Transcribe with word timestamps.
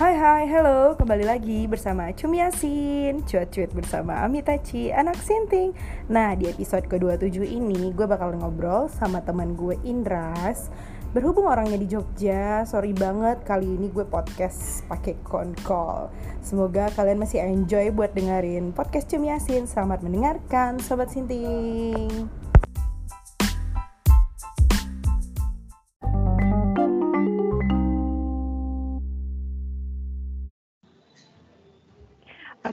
Hai 0.00 0.16
hai, 0.16 0.48
hello, 0.48 0.96
kembali 0.96 1.28
lagi 1.28 1.68
bersama 1.68 2.08
Cumi 2.16 2.40
Yasin. 2.40 3.20
Cuat-cuit 3.20 3.68
bersama 3.76 4.24
Amitachi, 4.24 4.88
anak 4.88 5.20
sinting. 5.20 5.76
Nah, 6.08 6.32
di 6.32 6.48
episode 6.48 6.88
ke-27 6.88 7.44
ini 7.44 7.92
gue 7.92 8.08
bakal 8.08 8.32
ngobrol 8.32 8.88
sama 8.88 9.20
teman 9.20 9.52
gue 9.52 9.76
Indras. 9.84 10.72
Berhubung 11.12 11.52
orangnya 11.52 11.76
di 11.76 11.84
Jogja, 11.84 12.64
sorry 12.64 12.96
banget 12.96 13.44
kali 13.44 13.76
ini 13.76 13.92
gue 13.92 14.08
podcast 14.08 14.88
pakai 14.88 15.20
call. 15.68 16.08
Semoga 16.40 16.88
kalian 16.96 17.20
masih 17.20 17.44
enjoy 17.44 17.92
buat 17.92 18.16
dengerin 18.16 18.72
podcast 18.72 19.04
Cumi 19.12 19.28
Yasin. 19.28 19.68
Selamat 19.68 20.00
mendengarkan, 20.00 20.80
Sobat 20.80 21.12
Sinting 21.12 22.39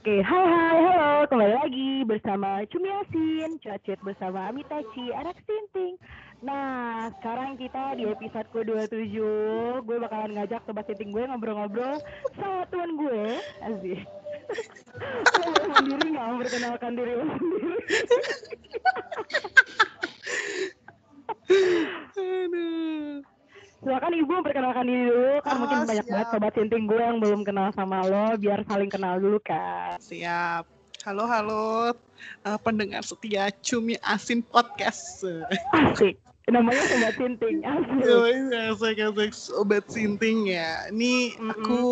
Oke, 0.07 0.23
hai 0.23 0.47
hai, 0.47 0.79
halo, 0.87 1.27
kembali 1.27 1.51
lagi 1.67 2.07
bersama 2.07 2.63
Cumi 2.71 2.87
Asin, 2.95 3.59
cuat 3.59 3.83
bersama 3.99 4.47
Amitachi, 4.47 5.11
anak 5.11 5.35
sinting. 5.43 5.99
Nah, 6.39 7.11
sekarang 7.19 7.59
kita 7.59 7.91
di 7.99 8.07
episode 8.07 8.47
ke-27, 8.55 9.19
gue 9.83 9.97
bakalan 9.99 10.31
ngajak 10.39 10.63
sobat 10.63 10.87
sinting 10.87 11.11
gue 11.11 11.27
ngobrol-ngobrol 11.27 11.99
sama 12.39 12.63
teman 12.71 12.95
gue, 12.95 13.35
Aziz. 13.67 13.99
lo 15.43 15.75
sendiri 15.75 16.15
nggak 16.15 16.27
memperkenalkan 16.39 16.95
diri 16.95 17.11
lo 17.11 17.25
sendiri? 17.27 17.75
Aduh. 22.47 23.27
Silakan 24.07 24.23
Ibu 24.23 24.35
perkenalkan 24.39 24.85
diri 24.87 25.03
dulu 25.11 25.35
kan 25.43 25.51
oh, 25.51 25.59
mungkin 25.67 25.79
banyak 25.83 26.05
siap. 26.07 26.13
banget 26.15 26.27
sobat 26.31 26.53
sinting 26.55 26.83
gue 26.87 26.95
yang 26.95 27.19
belum 27.19 27.41
kenal 27.43 27.67
sama 27.75 28.07
lo 28.07 28.39
biar 28.39 28.63
saling 28.63 28.87
kenal 28.87 29.19
dulu 29.19 29.35
kan. 29.43 29.99
Siap. 29.99 30.63
Halo 31.03 31.27
halo 31.27 31.91
uh, 32.47 32.59
pendengar 32.63 33.03
setia 33.03 33.51
Cumi 33.59 33.99
Asin 33.99 34.39
Podcast. 34.47 35.27
Asik. 35.75 36.15
Namanya 36.47 36.87
Sobat 36.87 37.19
Sinting. 37.19 37.59
Asik. 37.67 38.03
Asik, 38.55 38.95
asik. 39.11 39.31
Sobat 39.35 39.83
Sinting 39.91 40.55
ya. 40.55 40.87
Ini 40.87 41.35
aku 41.43 41.83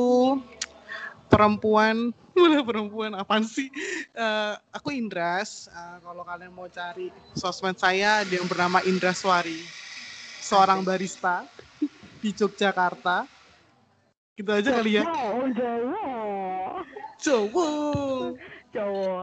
perempuan 1.27 2.15
mana 2.39 2.63
perempuan 2.63 3.11
apa 3.11 3.43
sih 3.43 3.67
uh, 4.15 4.55
aku 4.71 4.95
Indras 4.95 5.67
uh, 5.67 5.99
kalau 5.99 6.23
kalian 6.23 6.55
mau 6.55 6.71
cari 6.71 7.11
sosmed 7.35 7.75
saya 7.75 8.23
ada 8.23 8.31
yang 8.31 8.47
bernama 8.47 8.79
Indras 8.87 9.19
Wari 9.23 9.59
seorang 10.39 10.83
barista 10.83 11.47
di 12.25 12.33
Yogyakarta. 12.33 13.29
Gitu 14.33 14.49
aja 14.49 14.69
kali 14.73 14.97
ya. 14.97 15.03
Oh, 15.05 15.45
Jawa. 15.53 16.09
Jawa. 17.21 17.69
Jawa. 18.73 19.17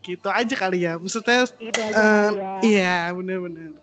Gitu 0.00 0.28
aja 0.32 0.54
kali 0.56 0.88
ya. 0.88 0.96
Maksudnya 0.96 1.44
gitu 1.60 1.80
aja 1.84 2.00
uh, 2.00 2.30
ya. 2.32 2.52
Iya, 2.64 2.96
benar-benar. 3.12 3.76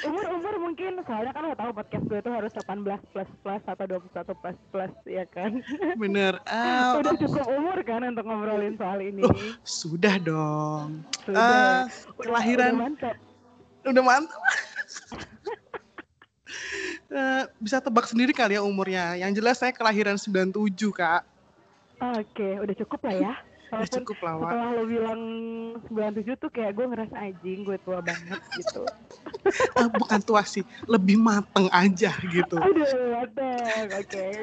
Umur-umur 0.00 0.54
mungkin 0.64 0.96
soalnya 1.04 1.34
kan 1.36 1.44
lo 1.44 1.52
tahu 1.52 1.76
podcast 1.76 2.04
gue 2.08 2.18
itu 2.24 2.30
harus 2.32 2.52
18 2.56 3.12
plus 3.12 3.30
plus 3.44 3.62
atau 3.68 3.84
21 3.84 4.40
plus 4.40 4.58
plus 4.72 4.94
ya 5.04 5.24
kan. 5.28 5.60
Bener. 5.98 6.40
Uh, 6.48 6.96
Udah 7.04 7.14
cukup 7.20 7.44
umur 7.50 7.78
kan 7.84 8.06
untuk 8.06 8.24
ngobrolin 8.24 8.78
soal 8.80 9.02
ini. 9.04 9.26
Oh, 9.26 9.34
sudah 9.66 10.16
dong. 10.22 11.04
Sudah. 11.26 11.90
Uh, 11.90 12.24
kelahiran. 12.24 12.72
Udah 12.72 12.84
mantap. 12.86 13.16
Udah 13.84 14.04
mantap. 14.06 14.40
Uh, 17.10 17.44
bisa 17.58 17.78
tebak 17.82 18.06
sendiri 18.08 18.32
kali 18.32 18.56
ya 18.56 18.62
umurnya. 18.62 19.18
Yang 19.18 19.42
jelas 19.42 19.56
saya 19.58 19.74
kelahiran 19.74 20.16
97, 20.16 20.74
Kak. 20.94 21.22
Oke, 22.00 22.48
udah 22.62 22.74
cukup 22.74 23.00
lah 23.04 23.16
ya. 23.16 23.34
Udah 23.70 23.86
cukup 24.02 24.18
lah, 24.26 24.34
Wak. 24.34 24.50
Setelah 24.50 24.70
lo 24.74 24.82
bilang 24.82 25.22
97 25.94 26.42
tuh 26.42 26.50
kayak 26.50 26.74
gue 26.74 26.86
ngerasa 26.90 27.14
anjing, 27.14 27.62
gue 27.62 27.78
tua 27.86 28.02
banget 28.02 28.42
gitu. 28.58 28.82
uh, 29.78 29.88
bukan 29.94 30.18
tua 30.26 30.42
sih, 30.42 30.66
lebih 30.90 31.14
mateng 31.14 31.70
aja 31.70 32.10
gitu. 32.34 32.58
Aduh, 32.66 32.90
mateng. 33.14 33.86
Oke. 33.94 34.10
Okay. 34.10 34.34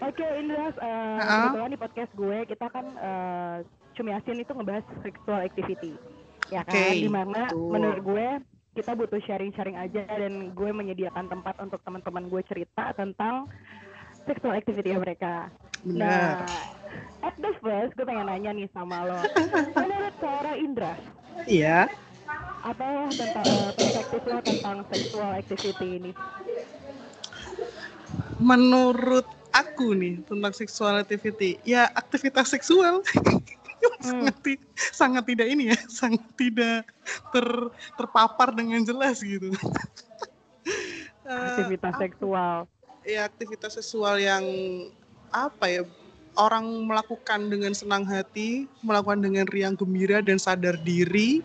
Oke, 0.00 0.24
okay, 0.24 0.30
Indras, 0.40 0.76
uh, 0.80 0.88
uh 0.88 1.20
-huh. 1.20 1.40
kebetulan 1.52 1.72
di 1.72 1.80
podcast 1.80 2.12
gue, 2.16 2.38
kita 2.48 2.66
kan 2.72 2.86
uh, 2.96 3.56
Cumi 3.96 4.12
Asin 4.12 4.40
itu 4.40 4.52
ngebahas 4.52 4.84
sexual 5.04 5.40
activity. 5.44 5.92
Ya 6.48 6.64
kan? 6.64 6.72
Okay, 6.72 7.04
Di 7.04 7.10
mana 7.12 7.52
betul. 7.52 7.68
menurut 7.72 8.00
gue 8.04 8.26
kita 8.76 8.92
butuh 8.92 9.16
sharing-sharing 9.24 9.80
aja 9.80 10.04
dan 10.04 10.52
gue 10.52 10.70
menyediakan 10.70 11.32
tempat 11.32 11.56
untuk 11.64 11.80
teman-teman 11.80 12.28
gue 12.28 12.42
cerita 12.44 12.92
tentang 12.92 13.48
sexual 14.28 14.52
activity 14.52 14.92
mereka. 14.92 15.48
Benar. 15.80 16.44
Nah, 16.44 17.24
at 17.24 17.34
the 17.40 17.56
first 17.64 17.96
gue 17.96 18.04
pengen 18.04 18.28
nanya 18.28 18.52
nih 18.52 18.68
sama 18.76 19.08
lo. 19.08 19.16
Menurut 19.80 20.14
Sarah 20.20 20.56
Indra. 20.60 20.92
Iya. 21.48 21.88
Apa 22.60 23.08
tentang 23.16 23.46
uh, 23.48 23.72
perspektif 23.72 24.20
lo 24.28 24.38
tentang 24.44 24.76
sexual 24.92 25.30
activity 25.32 25.88
ini? 25.96 26.12
Menurut 28.36 29.24
aku 29.56 29.96
nih 29.96 30.20
tentang 30.28 30.52
sexual 30.52 31.00
activity, 31.00 31.56
ya 31.64 31.88
aktivitas 31.96 32.52
seksual. 32.52 33.00
sangat 34.10 34.36
sangat 34.92 35.24
tidak 35.26 35.46
ini 35.50 35.72
ya 35.72 35.78
sangat 36.00 36.22
tidak 36.38 36.86
ter 37.32 37.46
terpapar 37.98 38.52
dengan 38.54 38.82
jelas 38.82 39.20
gitu 39.20 39.52
aktivitas 41.26 41.94
uh, 41.94 42.00
seksual 42.00 42.56
ya 43.02 43.26
aktivitas 43.26 43.72
seksual 43.78 44.18
yang 44.18 44.44
apa 45.34 45.66
ya 45.66 45.82
orang 46.36 46.66
melakukan 46.86 47.48
dengan 47.50 47.72
senang 47.72 48.06
hati 48.06 48.68
melakukan 48.84 49.24
dengan 49.24 49.46
riang 49.50 49.74
gembira 49.74 50.22
dan 50.22 50.38
sadar 50.38 50.78
diri 50.82 51.42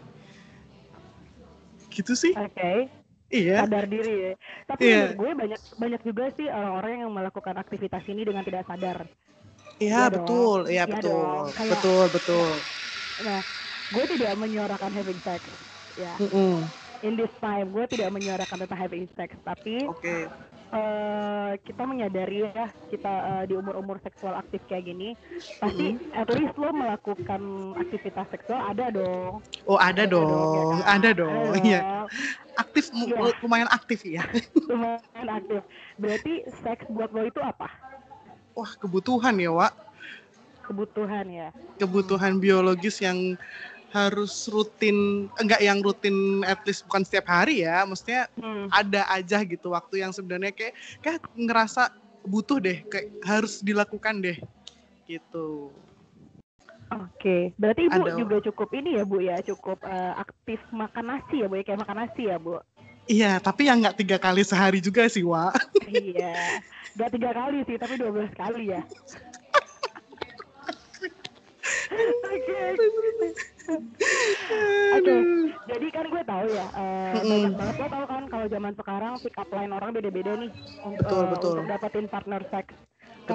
gitu 1.89 2.13
sih 2.13 2.33
oke 2.37 2.53
okay. 2.53 2.89
Iya. 3.31 3.63
Sadar 3.63 3.87
diri 3.87 4.15
ya. 4.27 4.33
Tapi 4.67 4.83
yeah. 4.91 5.15
gue 5.15 5.31
banyak 5.31 5.61
banyak 5.79 6.01
juga 6.03 6.27
sih 6.35 6.51
orang-orang 6.51 7.07
yang 7.07 7.11
melakukan 7.15 7.55
aktivitas 7.63 8.03
ini 8.11 8.27
dengan 8.27 8.43
tidak 8.43 8.67
sadar. 8.67 9.07
Iya, 9.81 9.97
ya 9.97 10.13
betul, 10.13 10.59
iya 10.69 10.85
ya 10.85 10.93
betul, 10.93 11.49
Kayak, 11.57 11.71
betul, 11.73 12.05
betul. 12.13 12.49
Nah, 13.25 13.39
gue 13.89 14.03
tidak 14.13 14.31
menyuarakan 14.37 14.91
having 14.93 15.21
sex, 15.25 15.41
ya. 15.97 16.13
Mm 16.21 16.29
-mm. 16.29 16.55
In 17.01 17.17
this 17.17 17.33
time, 17.41 17.73
gue 17.73 17.85
tidak 17.89 18.13
menyuarakan 18.13 18.61
tentang 18.61 18.77
having 18.77 19.09
sex, 19.17 19.33
tapi 19.41 19.89
okay. 19.89 20.29
uh, 20.69 20.77
eh, 20.77 21.51
kita 21.65 21.81
menyadari 21.89 22.45
ya, 22.45 22.69
kita 22.93 23.09
uh, 23.09 23.43
di 23.49 23.57
umur-umur 23.57 23.97
seksual 24.05 24.37
aktif 24.37 24.61
kayak 24.69 24.85
gini, 24.85 25.17
pasti 25.57 25.97
mm 25.97 26.13
-hmm. 26.13 26.21
at 26.21 26.29
least 26.29 26.53
lo 26.61 26.69
melakukan 26.69 27.41
aktivitas 27.81 28.29
seksual 28.29 28.61
ada 28.61 28.93
dong. 28.93 29.41
Oh 29.65 29.81
ada, 29.81 30.05
ada 30.05 30.13
dong, 30.13 30.29
dong 30.29 30.53
ya 30.53 30.61
kan? 30.61 30.77
ada 30.93 31.09
dong, 31.17 31.41
iya. 31.65 31.81
Aktif, 32.53 32.93
ya. 32.93 33.33
lumayan 33.41 33.69
aktif 33.73 34.05
ya. 34.05 34.21
lumayan 34.69 35.25
aktif. 35.25 35.65
Berarti 35.97 36.45
seks 36.61 36.85
buat 36.93 37.09
lo 37.09 37.25
itu 37.25 37.41
apa? 37.41 37.90
Wah 38.55 38.71
kebutuhan 38.77 39.35
ya 39.37 39.51
Wak 39.51 39.73
kebutuhan 40.65 41.25
ya 41.27 41.49
kebutuhan 41.81 42.39
biologis 42.39 43.01
yang 43.03 43.35
harus 43.91 44.47
rutin 44.47 45.27
enggak 45.35 45.59
yang 45.59 45.83
rutin 45.83 46.47
at 46.47 46.63
least 46.63 46.87
bukan 46.87 47.03
setiap 47.03 47.27
hari 47.27 47.67
ya 47.67 47.83
maksudnya 47.83 48.31
hmm. 48.39 48.71
ada 48.71 49.03
aja 49.11 49.43
gitu 49.43 49.75
waktu 49.75 49.99
yang 49.99 50.15
sebenarnya 50.15 50.55
kayak 50.55 50.73
kayak 51.03 51.19
ngerasa 51.35 51.91
butuh 52.23 52.63
deh 52.63 52.87
kayak 52.87 53.11
harus 53.27 53.59
dilakukan 53.59 54.23
deh 54.23 54.37
gitu 55.03 55.75
Oke, 56.91 57.55
berarti 57.55 57.87
ibu 57.87 58.03
ada. 58.03 58.19
juga 58.19 58.35
cukup 58.51 58.67
ini 58.75 58.99
ya 58.99 59.07
bu 59.07 59.23
ya, 59.23 59.39
cukup 59.39 59.79
uh, 59.87 60.19
aktif 60.19 60.59
makan 60.75 61.15
nasi 61.15 61.39
ya 61.39 61.47
bu 61.47 61.55
ya 61.55 61.63
kayak 61.63 61.87
makan 61.87 61.97
nasi 62.03 62.27
ya 62.27 62.35
bu. 62.35 62.59
Iya, 63.07 63.39
tapi 63.39 63.71
yang 63.71 63.79
nggak 63.79 63.95
tiga 63.95 64.19
kali 64.19 64.43
sehari 64.43 64.83
juga 64.83 65.07
sih, 65.07 65.23
Wak. 65.23 65.55
iya, 65.87 66.59
nggak 66.95 67.11
tiga 67.15 67.31
kali 67.31 67.57
sih, 67.67 67.77
tapi 67.79 67.93
dua 67.99 68.11
belas 68.11 68.31
kali 68.35 68.71
ya. 68.71 68.81
Oke. 72.31 72.61
Oke, 74.91 75.15
jadi 75.69 75.87
kan 75.93 76.05
gue 76.11 76.23
tahu 76.27 76.47
ya, 76.51 76.67
uh, 76.75 77.13
mm 77.23 77.55
banyak 77.55 77.55
banget 77.55 77.75
lo 77.79 77.87
tahu 77.87 78.05
kan 78.09 78.23
kalau 78.27 78.45
zaman 78.51 78.73
sekarang 78.75 79.13
pick 79.23 79.37
up 79.39 79.49
line 79.53 79.71
orang 79.71 79.95
beda-beda 79.95 80.31
nih 80.35 80.51
betul, 80.99 81.23
uh, 81.23 81.27
betul. 81.31 81.51
untuk 81.55 81.67
dapetin 81.71 82.07
partner 82.11 82.41
seks 82.51 82.75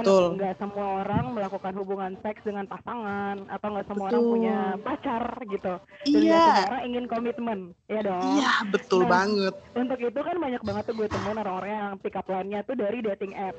Betul. 0.02 0.24
nggak 0.36 0.54
semua 0.60 0.86
orang 1.04 1.24
melakukan 1.32 1.74
hubungan 1.76 2.12
seks 2.20 2.40
dengan 2.44 2.64
pasangan 2.68 3.36
atau 3.48 3.66
nggak 3.72 3.86
semua 3.88 4.08
betul. 4.08 4.18
orang 4.18 4.32
punya 4.32 4.58
pacar 4.84 5.24
gitu. 5.46 5.74
Dan 6.04 6.20
iya. 6.22 6.44
semua 6.44 6.68
orang 6.72 6.82
ingin 6.86 7.04
komitmen 7.08 7.58
ya 7.88 8.00
dong. 8.04 8.22
Iya 8.36 8.52
betul 8.68 9.02
nah, 9.06 9.10
banget. 9.10 9.54
untuk 9.74 9.98
itu 10.00 10.20
kan 10.20 10.36
banyak 10.36 10.62
banget 10.62 10.82
tuh 10.86 10.94
gue 10.94 11.08
temuin 11.08 11.38
orang-orang 11.40 11.72
yang 11.72 11.92
pick 12.02 12.16
up 12.18 12.26
line-nya 12.28 12.60
tuh 12.66 12.76
dari 12.76 12.98
dating 13.00 13.32
app. 13.36 13.56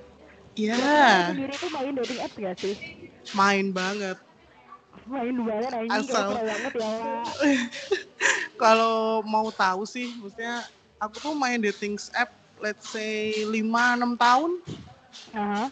Iya. 0.57 0.75
Yeah. 0.77 1.17
sendiri 1.33 1.53
tuh 1.57 1.69
main 1.73 1.93
dating 1.93 2.19
app 2.21 2.33
gak 2.33 2.55
sih? 2.61 2.75
Main 3.37 3.65
banget. 3.73 4.17
Main 5.05 5.35
banget 5.45 5.71
aja 5.71 5.89
asal 6.01 6.35
banget 6.35 6.73
ya 6.81 6.93
kalau 8.61 9.21
mau 9.21 9.47
tahu 9.53 9.85
sih 9.85 10.09
maksudnya 10.17 10.65
aku 10.97 11.21
tuh 11.21 11.33
main 11.37 11.61
dating 11.61 11.95
app 12.17 12.33
let's 12.57 12.89
say 12.89 13.31
5 13.45 13.53
6 13.53 14.17
tahun. 14.17 14.51
Uh 15.31 15.37
-huh 15.37 15.67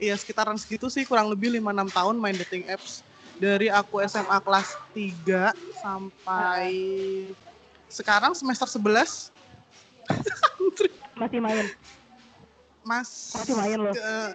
Iya 0.00 0.16
sekitaran 0.16 0.56
segitu 0.56 0.88
sih 0.88 1.04
kurang 1.04 1.28
lebih 1.28 1.52
5-6 1.60 1.92
tahun 1.92 2.16
main 2.16 2.36
dating 2.40 2.64
apps. 2.72 3.04
Dari 3.36 3.68
aku 3.68 4.00
SMA 4.08 4.40
kelas 4.40 4.72
3 4.96 5.52
sampai 5.80 6.72
sekarang 7.92 8.32
semester 8.32 8.64
11 8.64 9.28
masih 11.20 11.40
main? 11.44 11.66
Mas 12.80 13.36
masih 13.36 13.54
main 13.60 13.78
loh. 13.78 13.92
uh, 13.92 14.32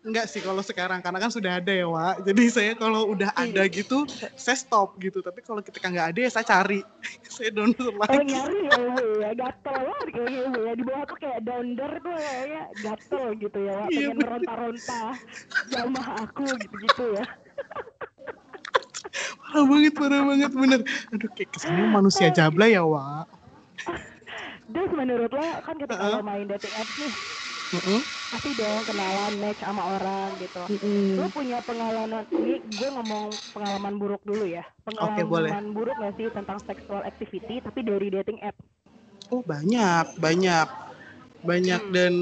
Enggak 0.00 0.32
sih 0.32 0.40
kalau 0.40 0.64
sekarang 0.64 1.04
karena 1.04 1.20
kan 1.20 1.28
sudah 1.28 1.60
ada 1.60 1.68
ya 1.68 1.84
Wak. 1.84 2.24
Jadi 2.24 2.42
saya 2.48 2.72
kalau 2.72 3.12
udah 3.12 3.36
iya. 3.36 3.52
ada 3.52 3.62
gitu 3.68 4.08
saya 4.32 4.56
stop 4.56 4.96
gitu. 4.96 5.20
Tapi 5.20 5.44
kalau 5.44 5.60
kita 5.60 5.76
nggak 5.76 6.16
ada 6.16 6.20
ya 6.24 6.30
saya 6.32 6.44
cari. 6.48 6.80
saya 7.36 7.52
download 7.52 8.00
lagi. 8.00 8.16
Oh 8.16 8.24
nyari 8.24 8.58
ya 8.64 8.80
ya 9.20 9.30
gatel 9.36 9.76
lah 9.76 10.00
kayaknya 10.08 10.44
ya 10.56 10.72
di 10.72 10.84
bawah 10.88 11.04
tuh 11.04 11.18
kayak 11.20 11.40
downer 11.44 11.92
tuh 12.00 12.12
kayaknya 12.16 12.62
gatel 12.80 13.24
gitu 13.36 13.58
ya 13.60 13.72
Wak. 13.76 13.88
Iya, 13.92 14.00
Pengen 14.00 14.16
meronta-ronta 14.24 15.02
jamah 15.68 16.06
aku 16.24 16.44
gitu-gitu 16.48 17.04
ya. 17.20 17.24
parah 19.40 19.64
banget, 19.68 19.92
parah 20.00 20.20
banget 20.24 20.52
bener. 20.56 20.80
Aduh 21.12 21.28
kayak 21.36 21.48
kesannya 21.52 21.84
manusia 21.92 22.32
jabla 22.32 22.72
ya 22.72 22.88
Wak. 22.88 23.28
Terus 24.72 24.90
menurut 24.96 25.28
lo 25.28 25.44
kan 25.60 25.76
kita 25.76 25.92
uh 25.92 26.16
-uh. 26.16 26.22
main 26.24 26.48
dating 26.48 26.72
apps 26.72 26.94
nih 26.96 27.12
mm-hmm. 27.74 28.00
pasti 28.34 28.50
dong 28.54 28.82
kenalan 28.86 29.32
match 29.38 29.60
sama 29.62 29.82
orang 29.98 30.28
gitu 30.38 30.62
mm-hmm. 30.66 31.06
lu 31.18 31.26
punya 31.30 31.58
pengalaman 31.62 32.24
ini 32.34 32.54
gue 32.66 32.88
ngomong 32.90 33.26
pengalaman 33.54 33.94
buruk 33.98 34.22
dulu 34.26 34.44
ya 34.46 34.64
pengalaman 34.86 35.16
okay, 35.16 35.24
boleh. 35.26 35.50
buruk 35.74 35.96
gak 35.98 36.14
sih 36.18 36.26
tentang 36.30 36.58
sexual 36.62 37.02
activity 37.06 37.62
tapi 37.62 37.80
dari 37.86 38.08
dating 38.10 38.38
app 38.42 38.56
oh 39.30 39.42
banyak 39.46 40.06
banyak 40.18 40.68
banyak 41.40 41.80
hmm. 41.80 41.92
dan 41.94 42.14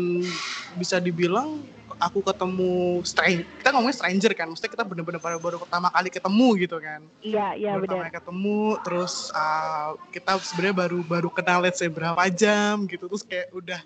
bisa 0.79 1.03
dibilang 1.03 1.59
aku 1.99 2.23
ketemu 2.23 3.03
stranger 3.03 3.45
kita 3.59 3.69
ngomongin 3.75 3.97
stranger 3.99 4.33
kan 4.39 4.47
maksudnya 4.47 4.73
kita 4.79 4.85
bener-bener 4.87 5.19
baru, 5.19 5.39
baru 5.43 5.57
pertama 5.59 5.91
kali 5.91 6.09
ketemu 6.15 6.49
gitu 6.63 6.77
kan 6.79 7.01
iya 7.21 7.59
iya 7.59 7.75
benar 7.75 8.07
pertama 8.07 8.15
ketemu 8.15 8.61
terus 8.87 9.35
uh, 9.35 9.99
kita 10.15 10.39
sebenarnya 10.39 10.77
baru 10.87 10.99
baru 11.03 11.29
kenal 11.35 11.59
let's 11.67 11.83
say 11.83 11.91
berapa 11.91 12.23
jam 12.31 12.87
gitu 12.87 13.11
terus 13.11 13.27
kayak 13.27 13.51
udah 13.51 13.83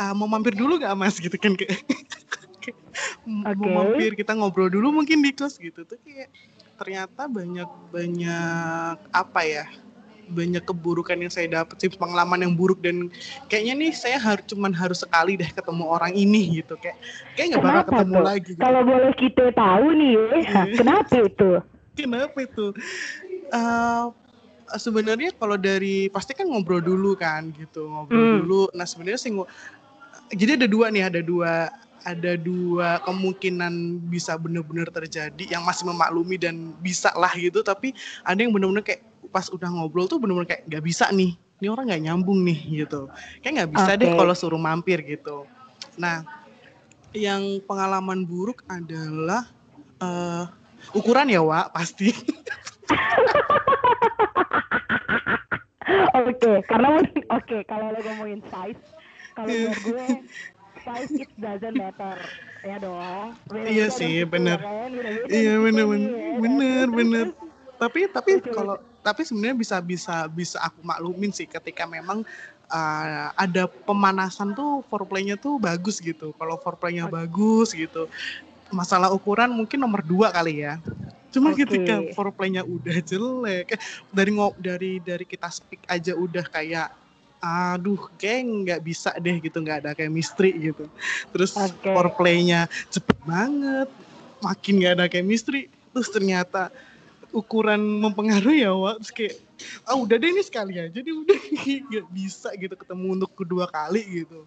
uh, 0.00 0.14
mau 0.16 0.28
mampir 0.28 0.52
dulu 0.56 0.80
gak 0.80 0.96
mas 0.96 1.16
gitu 1.18 1.36
kan 1.36 1.56
kayak 1.56 1.80
okay. 2.56 2.74
mau 3.60 3.84
mampir 3.84 4.16
kita 4.16 4.32
ngobrol 4.36 4.68
dulu 4.68 4.92
mungkin 5.02 5.20
di 5.24 5.32
kelas 5.32 5.60
gitu 5.60 5.84
tuh 5.84 5.98
kayak 6.04 6.30
ternyata 6.76 7.24
banyak 7.24 7.68
banyak 7.88 8.96
apa 9.10 9.40
ya 9.42 9.64
banyak 10.26 10.62
keburukan 10.66 11.14
yang 11.22 11.30
saya 11.30 11.62
dapat 11.62 11.78
sih 11.78 11.90
pengalaman 11.94 12.42
yang 12.42 12.54
buruk 12.58 12.82
dan 12.82 13.08
kayaknya 13.46 13.74
nih 13.78 13.92
saya 13.94 14.18
harus 14.18 14.42
cuman 14.50 14.74
harus 14.74 15.06
sekali 15.06 15.38
deh 15.38 15.46
ketemu 15.46 15.86
orang 15.86 16.12
ini 16.18 16.60
gitu 16.62 16.74
kayak 16.82 16.98
kayak 17.38 17.54
nggak 17.54 17.62
bakal 17.62 17.82
ketemu 17.94 18.14
tuh? 18.14 18.24
lagi 18.26 18.50
gitu. 18.52 18.60
kalau 18.60 18.80
boleh 18.82 19.12
kita 19.14 19.44
tahu 19.54 19.86
nih 19.94 20.12
ya, 20.18 20.62
kenapa 20.82 21.14
itu 21.22 21.50
kenapa 21.94 22.38
itu 22.42 22.66
uh, 23.54 24.10
sebenarnya 24.74 25.30
kalau 25.38 25.54
dari 25.54 26.10
pasti 26.10 26.34
kan 26.34 26.50
ngobrol 26.50 26.82
dulu 26.82 27.14
kan 27.14 27.54
gitu 27.54 27.86
ngobrol 27.86 28.18
hmm. 28.18 28.36
dulu 28.42 28.62
nah 28.74 28.82
sebenarnya 28.82 29.20
sih 29.22 29.30
jadi 30.34 30.58
ada 30.58 30.66
dua 30.66 30.90
nih, 30.90 31.06
ada 31.06 31.20
dua 31.22 31.70
ada 32.06 32.38
dua 32.38 33.02
kemungkinan 33.02 33.98
bisa 34.06 34.38
benar-benar 34.38 34.86
terjadi 34.94 35.50
yang 35.50 35.66
masih 35.66 35.90
memaklumi 35.90 36.38
dan 36.38 36.70
bisa 36.78 37.10
lah 37.18 37.34
gitu. 37.34 37.66
Tapi 37.66 37.90
ada 38.22 38.38
yang 38.38 38.54
benar-benar 38.54 38.86
kayak 38.86 39.02
pas 39.34 39.50
udah 39.50 39.66
ngobrol 39.66 40.06
tuh 40.06 40.22
benar-benar 40.22 40.46
kayak 40.46 40.62
nggak 40.70 40.84
bisa 40.86 41.10
nih. 41.10 41.34
Ini 41.58 41.66
orang 41.66 41.90
nggak 41.90 42.02
nyambung 42.06 42.46
nih 42.46 42.86
gitu. 42.86 43.10
Kayak 43.42 43.52
nggak 43.62 43.70
bisa 43.74 43.90
okay. 43.94 44.00
deh 44.02 44.10
kalau 44.14 44.34
suruh 44.38 44.60
mampir 44.60 45.02
gitu. 45.02 45.50
Nah 45.98 46.22
yang 47.10 47.58
pengalaman 47.66 48.22
buruk 48.22 48.62
adalah 48.70 49.50
uh, 49.98 50.46
ukuran 50.94 51.26
ya 51.26 51.42
Wak 51.42 51.74
pasti. 51.74 52.14
Oke, 56.16 56.32
okay, 56.42 56.56
karena 56.66 56.96
oke 56.96 57.12
okay, 57.30 57.60
kalau 57.68 57.92
lo 57.92 58.00
ngomongin 58.00 58.40
size, 58.48 58.80
kalau 59.36 59.52
iya. 59.52 59.72
gue 59.76 60.06
size 60.86 61.12
it 61.26 61.30
doesn't 61.36 61.76
matter. 61.76 62.16
Ya 62.64 62.76
dong. 62.80 63.36
Iya 63.52 63.86
sih 63.92 64.26
benar 64.26 64.58
kan? 64.58 64.90
iya 65.30 65.54
benar 65.60 65.86
benar 66.40 66.86
benar 66.90 67.26
tapi 67.76 68.08
tapi 68.08 68.40
kalau 68.40 68.80
tapi 69.04 69.22
sebenarnya 69.22 69.56
bisa 69.56 69.76
bisa 69.84 70.26
bisa 70.32 70.56
aku 70.64 70.80
maklumin 70.82 71.30
sih 71.30 71.44
ketika 71.44 71.84
memang 71.84 72.24
uh, 72.72 73.28
ada 73.36 73.68
pemanasan 73.68 74.56
tuh 74.56 74.82
foreplaynya 74.88 75.36
tuh 75.38 75.60
bagus 75.60 76.00
gitu. 76.00 76.32
Kalau 76.34 76.56
foreplaynya 76.58 77.06
okay. 77.06 77.14
bagus 77.22 77.68
gitu. 77.76 78.08
Masalah 78.72 79.14
ukuran 79.14 79.52
mungkin 79.54 79.78
nomor 79.78 80.02
dua 80.02 80.34
kali 80.34 80.66
ya. 80.66 80.82
Cuma 81.30 81.52
okay. 81.52 81.68
ketika 81.68 82.02
foreplaynya 82.16 82.66
udah 82.66 82.98
jelek 83.04 83.76
dari 84.10 84.32
dari 84.58 84.92
dari 84.98 85.24
kita 85.28 85.52
speak 85.52 85.84
aja 85.86 86.16
udah 86.16 86.42
kayak 86.50 86.90
aduh 87.40 88.08
geng 88.16 88.64
nggak 88.66 88.80
bisa 88.82 89.12
deh 89.20 89.36
gitu 89.38 89.60
nggak 89.60 89.84
ada 89.84 89.92
chemistry 89.92 90.72
gitu. 90.72 90.88
Terus 91.30 91.52
okay. 91.54 91.92
foreplaynya 91.92 92.66
cepet 92.90 93.16
banget 93.24 93.88
makin 94.40 94.74
nggak 94.80 94.94
ada 95.00 95.06
chemistry 95.08 95.68
terus 95.92 96.12
ternyata 96.12 96.68
ukuran 97.32 97.80
mempengaruhi 97.80 98.64
ya 98.64 98.72
Wak. 98.72 99.00
Terus 99.04 99.12
kayak 99.12 99.34
ah 99.88 99.96
udah 99.96 100.16
deh 100.20 100.30
ini 100.32 100.42
sekali 100.44 100.76
aja 100.76 100.98
deh 101.00 101.14
udah 101.14 101.38
nggak 101.88 102.06
bisa 102.12 102.52
gitu 102.56 102.74
ketemu 102.76 103.06
untuk 103.20 103.32
kedua 103.32 103.64
kali 103.68 104.24
gitu 104.24 104.44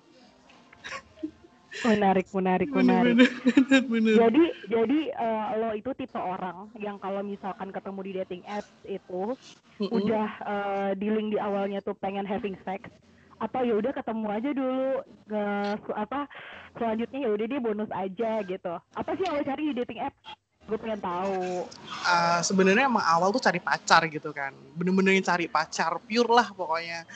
menarik 1.86 2.28
menarik 2.34 2.70
menarik. 2.72 3.14
bener, 3.16 3.30
bener, 3.46 3.81
bener. 3.88 4.16
jadi 4.20 4.44
jadi 4.68 5.00
uh, 5.16 5.48
lo 5.60 5.70
itu 5.76 5.92
tipe 5.96 6.20
orang 6.20 6.68
yang 6.80 7.00
kalau 7.00 7.22
misalkan 7.24 7.70
ketemu 7.72 8.00
di 8.04 8.12
dating 8.24 8.44
apps 8.48 8.72
itu 8.84 9.36
mm 9.80 9.86
-hmm. 9.88 9.98
udah 9.98 10.28
uh, 10.44 10.90
dealing 11.00 11.31
di 11.31 11.38
awalnya 11.40 11.80
tuh 11.80 11.96
pengen 11.96 12.28
having 12.28 12.58
sex 12.68 12.88
atau 13.40 13.64
ya 13.64 13.74
udah 13.80 13.92
ketemu 13.96 14.28
aja 14.28 14.50
dulu 14.52 14.90
ke 15.31 15.44
apa 15.96 16.28
selanjutnya 16.76 17.20
ya 17.24 17.30
udah 17.31 17.46
dia 17.48 17.60
bonus 17.64 17.92
aja 17.96 18.31
gitu. 18.44 18.74
Apa 18.94 19.10
sih 19.16 19.24
yang 19.24 19.40
lo 19.40 19.44
cari 19.48 19.64
di 19.72 19.76
dating 19.80 20.00
apps? 20.04 20.20
Gue 20.68 20.78
pengen 20.78 21.02
tahu. 21.02 21.66
Uh, 22.06 22.40
sebenarnya 22.46 22.86
emang 22.86 23.02
awal 23.02 23.31
tuh 23.34 23.42
cari 23.42 23.58
pacar 23.64 24.06
gitu 24.12 24.30
kan. 24.36 24.52
Bener-bener 24.76 25.24
cari 25.24 25.48
pacar 25.48 25.98
pure 26.04 26.30
lah 26.30 26.52
pokoknya 26.52 27.08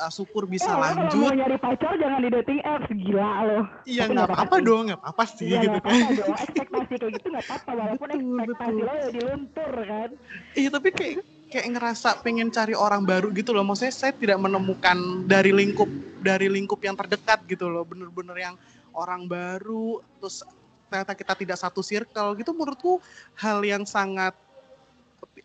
uh, 0.00 0.12
syukur 0.12 0.48
bisa 0.48 0.72
eh, 0.72 0.76
lanjut. 0.80 1.12
Kalau 1.12 1.22
mau 1.28 1.34
nyari 1.36 1.56
pacar 1.60 1.92
jangan 2.00 2.20
di 2.24 2.30
dating 2.32 2.60
apps 2.64 2.88
gila 2.88 3.32
loh. 3.44 3.64
Iya 3.84 4.02
nggak 4.08 4.28
apa-apa 4.32 4.56
dong, 4.64 4.82
nggak 4.88 5.00
apa-apa 5.04 5.24
sih 5.28 5.48
ya, 5.52 5.60
gitu 5.60 5.78
kan. 5.84 5.92
Apa 5.92 6.12
dong, 6.16 6.28
ekspektasi 6.44 6.94
kayak 6.96 7.12
gitu 7.20 7.26
nggak 7.28 7.46
apa-apa 7.46 7.70
walaupun 7.76 8.08
betul, 8.08 8.20
ekspektasi 8.24 8.72
betul. 8.72 8.88
lo 8.88 8.92
ya 8.96 9.08
diluntur 9.12 9.72
kan. 9.84 10.10
Iya 10.56 10.68
tapi 10.72 10.88
kayak 10.96 11.14
kayak 11.50 11.66
ngerasa 11.76 12.08
pengen 12.24 12.48
cari 12.48 12.74
orang 12.74 13.02
baru 13.04 13.28
gitu 13.36 13.50
loh. 13.52 13.64
Maksudnya 13.66 13.94
saya 13.94 14.12
tidak 14.16 14.38
menemukan 14.40 14.96
dari 15.28 15.52
lingkup 15.52 15.90
dari 16.24 16.48
lingkup 16.48 16.80
yang 16.80 16.96
terdekat 16.96 17.44
gitu 17.44 17.68
loh. 17.68 17.84
Bener-bener 17.84 18.36
yang 18.40 18.54
orang 18.96 19.28
baru 19.28 20.02
terus 20.18 20.42
ternyata 20.90 21.14
kita 21.14 21.38
tidak 21.38 21.58
satu 21.58 21.86
circle 21.86 22.34
gitu 22.34 22.50
menurutku 22.50 22.98
hal 23.38 23.62
yang 23.62 23.86
sangat 23.86 24.34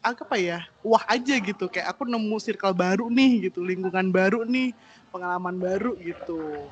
apa 0.05 0.37
ya 0.37 0.59
wah 0.85 1.01
aja 1.09 1.33
gitu. 1.41 1.65
Kayak 1.65 1.97
aku 1.97 2.05
nemu 2.05 2.37
circle 2.37 2.75
baru 2.77 3.09
nih 3.09 3.49
gitu 3.49 3.65
lingkungan 3.65 4.13
baru 4.13 4.45
nih 4.45 4.77
pengalaman 5.09 5.57
baru 5.57 5.97
gitu. 5.97 6.69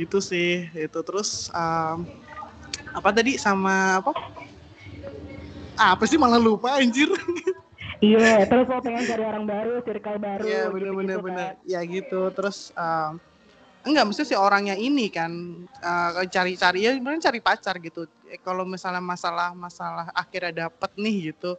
Itu 0.00 0.24
sih 0.24 0.64
itu 0.72 0.98
terus 1.04 1.52
um, 1.52 2.08
apa 2.96 3.08
tadi 3.12 3.36
sama 3.36 4.00
apa? 4.00 4.16
Apa 5.78 6.04
sih 6.08 6.16
malah 6.18 6.40
lupa 6.40 6.80
anjir? 6.80 7.06
Iya 7.98 8.46
terus 8.46 8.70
mau 8.70 8.78
pengen 8.78 9.10
cari 9.10 9.24
orang 9.26 9.42
baru 9.42 9.82
circle 9.82 10.18
baru 10.22 10.46
iya 10.46 10.62
bener 10.70 10.94
gitu, 10.94 10.98
bener 11.02 11.18
gitu, 11.18 11.26
bener. 11.26 11.48
Kan. 11.50 11.66
ya 11.66 11.80
gitu 11.82 12.20
terus 12.30 12.58
um, 12.78 13.18
enggak 13.88 14.06
mesti 14.12 14.22
si 14.28 14.36
orangnya 14.36 14.76
ini 14.76 15.08
kan 15.08 15.64
uh, 15.80 16.22
cari-cari 16.28 16.84
ya 16.84 16.94
sebenarnya 16.94 17.32
cari 17.32 17.40
pacar 17.40 17.74
gitu. 17.80 18.04
Eh, 18.28 18.36
kalau 18.44 18.68
misalnya 18.68 19.00
masalah 19.00 19.56
masalah 19.56 20.12
akhirnya 20.12 20.68
dapet 20.68 20.90
nih 21.00 21.32
gitu 21.32 21.56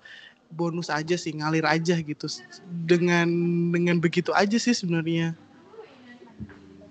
bonus 0.49 0.89
aja 0.89 1.13
sih 1.17 1.33
ngalir 1.33 1.65
aja 1.65 1.97
gitu. 1.97 2.25
Dengan 2.65 3.29
dengan 3.73 3.97
begitu 3.97 4.33
aja 4.33 4.57
sih 4.57 4.73
sebenarnya. 4.73 5.33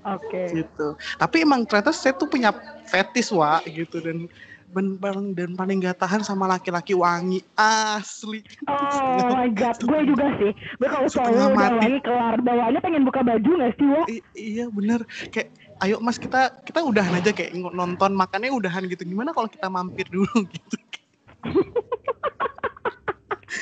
Oke. 0.06 0.30
Okay. 0.30 0.62
gitu. 0.62 0.94
Tapi 1.18 1.42
emang 1.42 1.66
ternyata 1.66 1.90
saya 1.90 2.14
tuh 2.14 2.30
punya 2.30 2.54
fetis 2.86 3.28
wa 3.34 3.60
gitu. 3.66 3.98
Dan 3.98 4.30
ben, 4.68 5.00
paling 5.00 5.32
dan 5.32 5.50
paling 5.56 5.80
gak 5.80 5.98
tahan 6.00 6.20
sama 6.20 6.44
laki-laki 6.44 6.92
wangi 6.92 7.40
asli. 7.56 8.44
Oh 8.68 9.32
my 9.32 9.48
god, 9.52 9.76
gue 9.80 10.00
juga 10.04 10.26
sih. 10.36 10.52
Gue 10.76 10.88
kalau 10.88 11.08
cowok 11.08 11.28
udah 11.56 11.72
wangi 11.80 11.98
kelar 12.04 12.36
bawaannya 12.44 12.80
pengen 12.84 13.02
buka 13.08 13.20
baju 13.24 13.50
gak 13.64 13.72
sih, 13.80 13.86
Wak? 13.88 14.06
iya 14.36 14.64
bener. 14.68 15.00
Kayak 15.32 15.48
ayo 15.80 15.96
mas 16.02 16.18
kita 16.20 16.52
kita 16.66 16.80
udahan 16.84 17.16
aja 17.16 17.30
kayak 17.32 17.56
nonton 17.56 18.12
makannya 18.12 18.52
udahan 18.52 18.84
gitu. 18.86 19.02
Gimana 19.08 19.32
kalau 19.32 19.48
kita 19.48 19.72
mampir 19.72 20.04
dulu 20.12 20.28
gitu? 20.54 20.76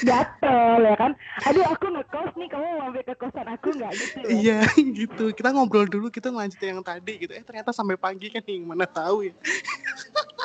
gatel 0.05 0.83
ya 0.83 0.95
kan 0.99 1.13
aduh 1.47 1.65
aku 1.73 1.87
ngekos 1.89 2.33
nih 2.37 2.49
kamu 2.53 2.65
mau 2.67 2.79
mampir 2.89 3.03
ke 3.07 3.15
kosan 3.17 3.49
aku 3.49 3.69
nggak 3.73 3.93
gitu 3.97 4.19
ya? 4.19 4.29
iya 4.29 4.61
gitu 4.99 5.25
kita 5.33 5.49
ngobrol 5.55 5.89
dulu 5.89 6.13
kita 6.13 6.29
lanjutin 6.29 6.77
yang 6.77 6.85
tadi 6.85 7.23
gitu 7.23 7.33
eh 7.33 7.45
ternyata 7.47 7.73
sampai 7.73 7.97
pagi 7.97 8.29
kan 8.29 8.43
yang 8.45 8.67
mana 8.67 8.85
tahu 8.85 9.31
ya 9.31 9.35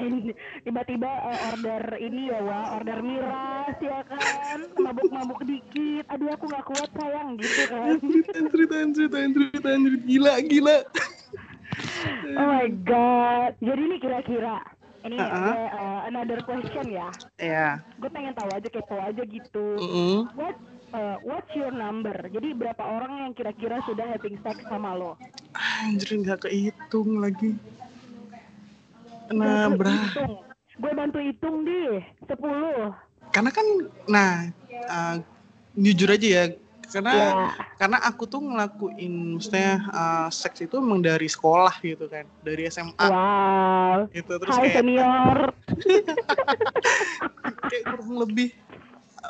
eh, 0.00 0.34
tiba-tiba 0.66 1.10
uh, 1.10 1.38
order 1.54 1.82
ini 2.00 2.32
ya 2.32 2.38
wa 2.42 2.78
order 2.80 2.98
miras 3.04 3.76
ya 3.78 4.00
kan 4.08 4.60
mabuk-mabuk 4.78 5.40
dikit 5.46 6.04
aduh 6.10 6.28
aku 6.34 6.44
nggak 6.50 6.66
kuat 6.66 6.90
sayang 6.98 7.28
gitu 7.38 7.62
kan 7.70 7.96
anjrit 8.34 8.72
anjrit 8.72 9.12
anjrit 9.14 9.64
anjrit 9.64 10.02
gila 10.08 10.34
gila 10.42 10.76
oh 12.38 12.46
my 12.48 12.68
god 12.82 13.52
jadi 13.62 13.80
ini 13.80 13.96
kira-kira 14.02 14.58
ini 15.04 15.20
uh 15.20 15.28
-uh. 15.28 15.52
uh, 15.52 16.00
another 16.08 16.40
question 16.48 16.88
ya. 16.88 17.12
Iya. 17.36 17.76
Yeah. 17.76 18.00
Gue 18.00 18.08
pengen 18.08 18.32
tahu 18.32 18.48
aja 18.56 18.68
kepo 18.72 18.96
aja 18.96 19.20
gitu. 19.28 19.76
Mm 19.76 19.88
-hmm. 19.92 20.16
What 20.32 20.56
uh, 20.96 21.16
what's 21.28 21.52
your 21.52 21.68
number? 21.76 22.16
Jadi 22.32 22.56
berapa 22.56 22.80
orang 22.80 23.28
yang 23.28 23.32
kira-kira 23.36 23.84
sudah 23.84 24.08
having 24.08 24.40
sex 24.40 24.64
sama 24.64 24.96
lo? 24.96 25.20
Anjir 25.84 26.24
nggak 26.24 26.48
kehitung 26.48 27.20
lagi. 27.20 27.52
Nah, 29.32 29.72
berapa? 29.72 30.20
Gue 30.74 30.92
bantu 30.92 31.18
hitung 31.22 31.62
deh, 31.62 32.02
10. 32.26 32.92
Karena 33.30 33.50
kan, 33.54 33.66
nah, 34.10 34.32
uh, 34.90 35.16
jujur 35.78 36.10
aja 36.10 36.26
ya, 36.26 36.44
karena 36.94 37.12
yeah. 37.12 37.50
karena 37.74 37.98
aku 38.06 38.22
tuh 38.30 38.38
ngelakuin 38.38 39.34
maksudnya 39.34 39.82
uh, 39.90 40.28
seks 40.30 40.62
itu 40.62 40.78
emang 40.78 41.02
dari 41.02 41.26
sekolah 41.26 41.74
gitu 41.82 42.06
kan 42.06 42.22
dari 42.46 42.70
SMA 42.70 42.94
wow 42.94 44.06
gitu 44.14 44.32
terus 44.38 44.54
Hai 44.54 44.70
kayak 44.70 44.76
senior 44.78 45.38
kayak 47.70 47.84
kurang 47.90 48.14
lebih 48.22 48.54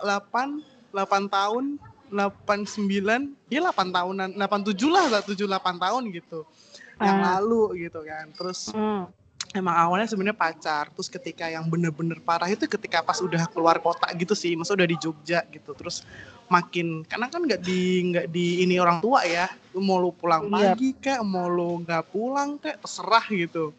8 0.04 0.60
8 0.92 1.32
tahun 1.32 1.64
89 2.12 3.32
ya 3.48 3.60
8 3.72 3.96
tahunan 3.96 4.28
87 4.36 4.92
lah 4.92 5.24
7 5.24 5.48
8 5.48 5.84
tahun 5.84 6.02
gitu 6.12 6.44
uh. 6.44 7.00
yang 7.00 7.18
ah. 7.24 7.40
lalu 7.40 7.88
gitu 7.88 8.04
kan 8.04 8.28
terus 8.36 8.68
mm 8.76 9.23
emang 9.54 9.74
awalnya 9.78 10.10
sebenarnya 10.10 10.36
pacar 10.36 10.90
terus 10.90 11.06
ketika 11.06 11.46
yang 11.46 11.70
bener-bener 11.70 12.18
parah 12.18 12.50
itu 12.50 12.66
ketika 12.66 13.06
pas 13.06 13.22
udah 13.22 13.46
keluar 13.54 13.78
kota 13.78 14.10
gitu 14.18 14.34
sih 14.34 14.58
masa 14.58 14.74
udah 14.74 14.88
di 14.90 14.98
Jogja 14.98 15.46
gitu. 15.48 15.72
Terus 15.78 16.02
makin 16.50 17.06
karena 17.06 17.30
kan 17.30 17.46
nggak 17.46 17.62
di 17.62 18.04
nggak 18.12 18.26
di 18.34 18.66
ini 18.66 18.76
orang 18.82 19.00
tua 19.00 19.24
ya 19.24 19.48
mau 19.78 19.96
lu 19.96 20.12
pulang 20.12 20.50
iya. 20.50 20.74
pagi 20.74 20.92
kayak 20.98 21.22
mau 21.24 21.46
lu 21.48 21.80
nggak 21.86 22.04
pulang 22.10 22.58
kayak 22.58 22.82
terserah 22.82 23.24
gitu. 23.30 23.70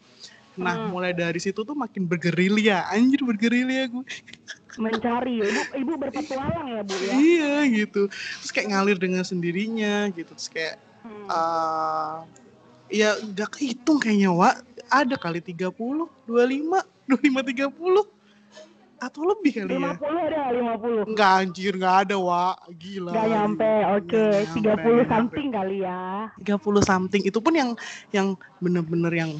Nah 0.56 0.88
hmm. 0.88 0.90
mulai 0.96 1.12
dari 1.12 1.38
situ 1.44 1.68
tuh 1.68 1.76
makin 1.76 2.08
bergerilya. 2.08 2.88
Anjir 2.90 3.22
bergerilya 3.28 3.92
gue 3.92 4.06
mencari 4.76 5.40
ibu 5.40 5.62
ibu 5.76 5.92
berpetualang 5.96 6.68
ya 6.68 6.82
bu 6.84 6.96
ya? 7.00 7.14
Iya 7.16 7.56
gitu. 7.84 8.08
Terus 8.08 8.52
kayak 8.56 8.68
ngalir 8.72 8.98
dengan 9.00 9.24
sendirinya 9.28 10.08
gitu. 10.16 10.32
Terus 10.32 10.50
kayak 10.52 10.76
hmm. 11.04 11.28
uh, 11.28 12.24
ya 12.90 13.18
nggak 13.22 13.58
kehitung 13.58 13.98
kayaknya 14.02 14.32
Wak. 14.34 14.62
Ada 14.86 15.18
kali 15.18 15.42
30, 15.42 15.74
25, 15.74 16.30
25 16.30 17.74
30 17.74 18.16
atau 18.96 19.22
lebih 19.28 19.52
kali 19.52 19.76
50 19.76 19.84
ya? 19.84 19.94
50 20.00 20.26
ada 20.26 20.40
50 20.50 21.12
Enggak 21.12 21.32
anjir, 21.44 21.72
enggak 21.76 21.98
ada 22.08 22.16
Wak. 22.18 22.58
Gila. 22.80 23.12
Enggak 23.12 23.28
nyampe, 23.30 23.72
oke. 23.92 24.24
okay. 24.56 25.06
30 25.06 25.12
something 25.12 25.48
kali 25.52 25.78
ya. 25.84 26.32
30 26.42 26.90
something, 26.90 27.22
itu 27.26 27.40
pun 27.42 27.54
yang 27.54 27.70
yang 28.16 28.28
bener-bener 28.64 29.14
yang 29.14 29.32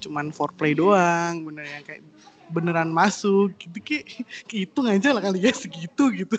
cuman 0.00 0.32
foreplay 0.32 0.72
doang. 0.72 1.44
Bener 1.44 1.64
yang 1.66 1.82
kayak 1.84 2.02
beneran 2.50 2.90
masuk. 2.90 3.52
Gitu 3.60 3.78
kayak 3.84 4.04
hitung 4.48 4.86
aja 4.88 5.12
lah 5.12 5.22
kali 5.22 5.44
ya 5.44 5.52
segitu 5.52 6.08
gitu. 6.14 6.38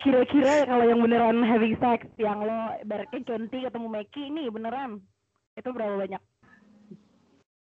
Kira-kira 0.00 0.68
kalau 0.68 0.84
yang 0.86 1.00
beneran 1.02 1.40
having 1.42 1.74
sex 1.80 2.06
yang 2.20 2.38
lo 2.44 2.76
ibaratnya 2.84 3.20
conti 3.26 3.64
ketemu 3.64 3.88
Meki 3.90 4.22
ini 4.28 4.42
beneran 4.52 5.02
itu 5.56 5.68
berapa 5.72 5.96
banyak? 5.96 6.22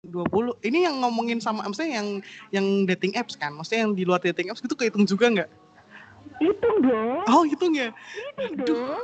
20 0.07 0.63
ini 0.63 0.88
yang 0.88 0.95
ngomongin 1.03 1.43
sama 1.43 1.67
maksudnya 1.67 2.00
yang 2.00 2.07
yang 2.55 2.65
dating 2.88 3.13
apps 3.19 3.36
kan? 3.36 3.51
Maksudnya 3.51 3.88
yang 3.88 3.93
di 3.95 4.03
luar 4.07 4.24
dating 4.24 4.48
apps 4.48 4.63
itu 4.63 4.75
kehitung 4.75 5.03
juga 5.03 5.27
nggak? 5.27 5.50
Hitung 6.39 6.77
dong. 6.83 7.19
Oh 7.27 7.43
hitung 7.43 7.75
ya? 7.75 7.91
Hitung 8.39 8.63
dong. 8.63 9.03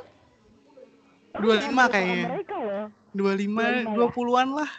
Dua 1.35 1.55
lima 1.59 1.83
kayaknya. 1.91 2.39
dua 3.11 3.31
lima 3.35 3.83
dua 3.91 4.07
puluhan 4.07 4.55
lah. 4.55 4.71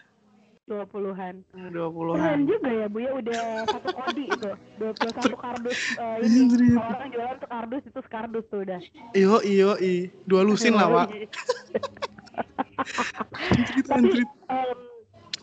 Dua 0.66 0.82
puluhan. 0.88 1.44
Dua 1.70 1.88
puluhan. 1.92 2.48
Juga 2.48 2.68
ya 2.72 2.86
bu 2.88 2.98
ya. 3.04 3.10
Udah 3.12 3.40
satu 3.68 3.90
kodi 3.92 4.24
itu. 4.26 4.50
Dua 4.80 4.90
puluh 4.96 5.12
satu 5.14 5.36
kardus 5.36 5.78
uh, 6.00 6.16
ini. 6.24 6.74
Orang 6.80 7.08
jualan 7.12 7.36
tuh 7.38 7.48
kardus 7.52 7.82
itu 7.84 8.00
kardus 8.08 8.44
tuh 8.48 8.58
udah. 8.64 8.80
Iyo 9.12 9.44
iyo 9.44 9.70
i. 9.78 10.08
Dua 10.24 10.42
lusin 10.42 10.74
lah 10.74 10.88
pak 10.88 11.08
tapi 13.90 14.20
um, 14.50 14.78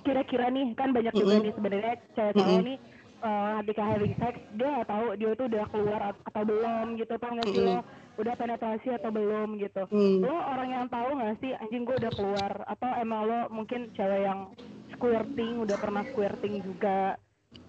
kira-kira 0.04 0.46
nih 0.52 0.76
kan 0.76 0.92
banyak 0.92 1.14
juga 1.16 1.36
nih 1.40 1.54
sebenarnya 1.56 1.94
cewek-cewek 2.14 2.62
nih 2.68 2.78
uh, 3.24 3.52
ketika 3.64 3.84
having 3.88 4.16
sex 4.20 4.34
dia 4.60 4.68
nggak 4.68 4.90
tahu 4.92 5.06
dia 5.16 5.32
tuh 5.34 5.46
udah 5.48 5.66
keluar 5.72 6.02
atau 6.12 6.44
belum 6.44 6.86
gitu 7.00 7.14
kan 7.18 7.32
nggak 7.40 7.50
sih 7.50 7.64
lo? 7.64 7.80
Udah 8.14 8.34
penetrasi 8.38 8.90
atau 8.94 9.10
belum 9.10 9.58
gitu. 9.58 9.84
Mm. 9.90 10.22
lo 10.22 10.38
orang 10.38 10.70
yang 10.70 10.86
tahu 10.92 11.10
nggak 11.18 11.34
sih 11.42 11.52
anjing 11.58 11.84
gue 11.88 11.96
udah 11.98 12.14
keluar 12.14 12.52
atau 12.70 12.90
emang 13.00 13.22
lo 13.26 13.40
mungkin 13.50 13.90
cewek 13.98 14.22
yang 14.28 14.54
squirting 14.94 15.64
udah 15.64 15.78
pernah 15.80 16.04
squirting 16.12 16.62
juga 16.62 17.18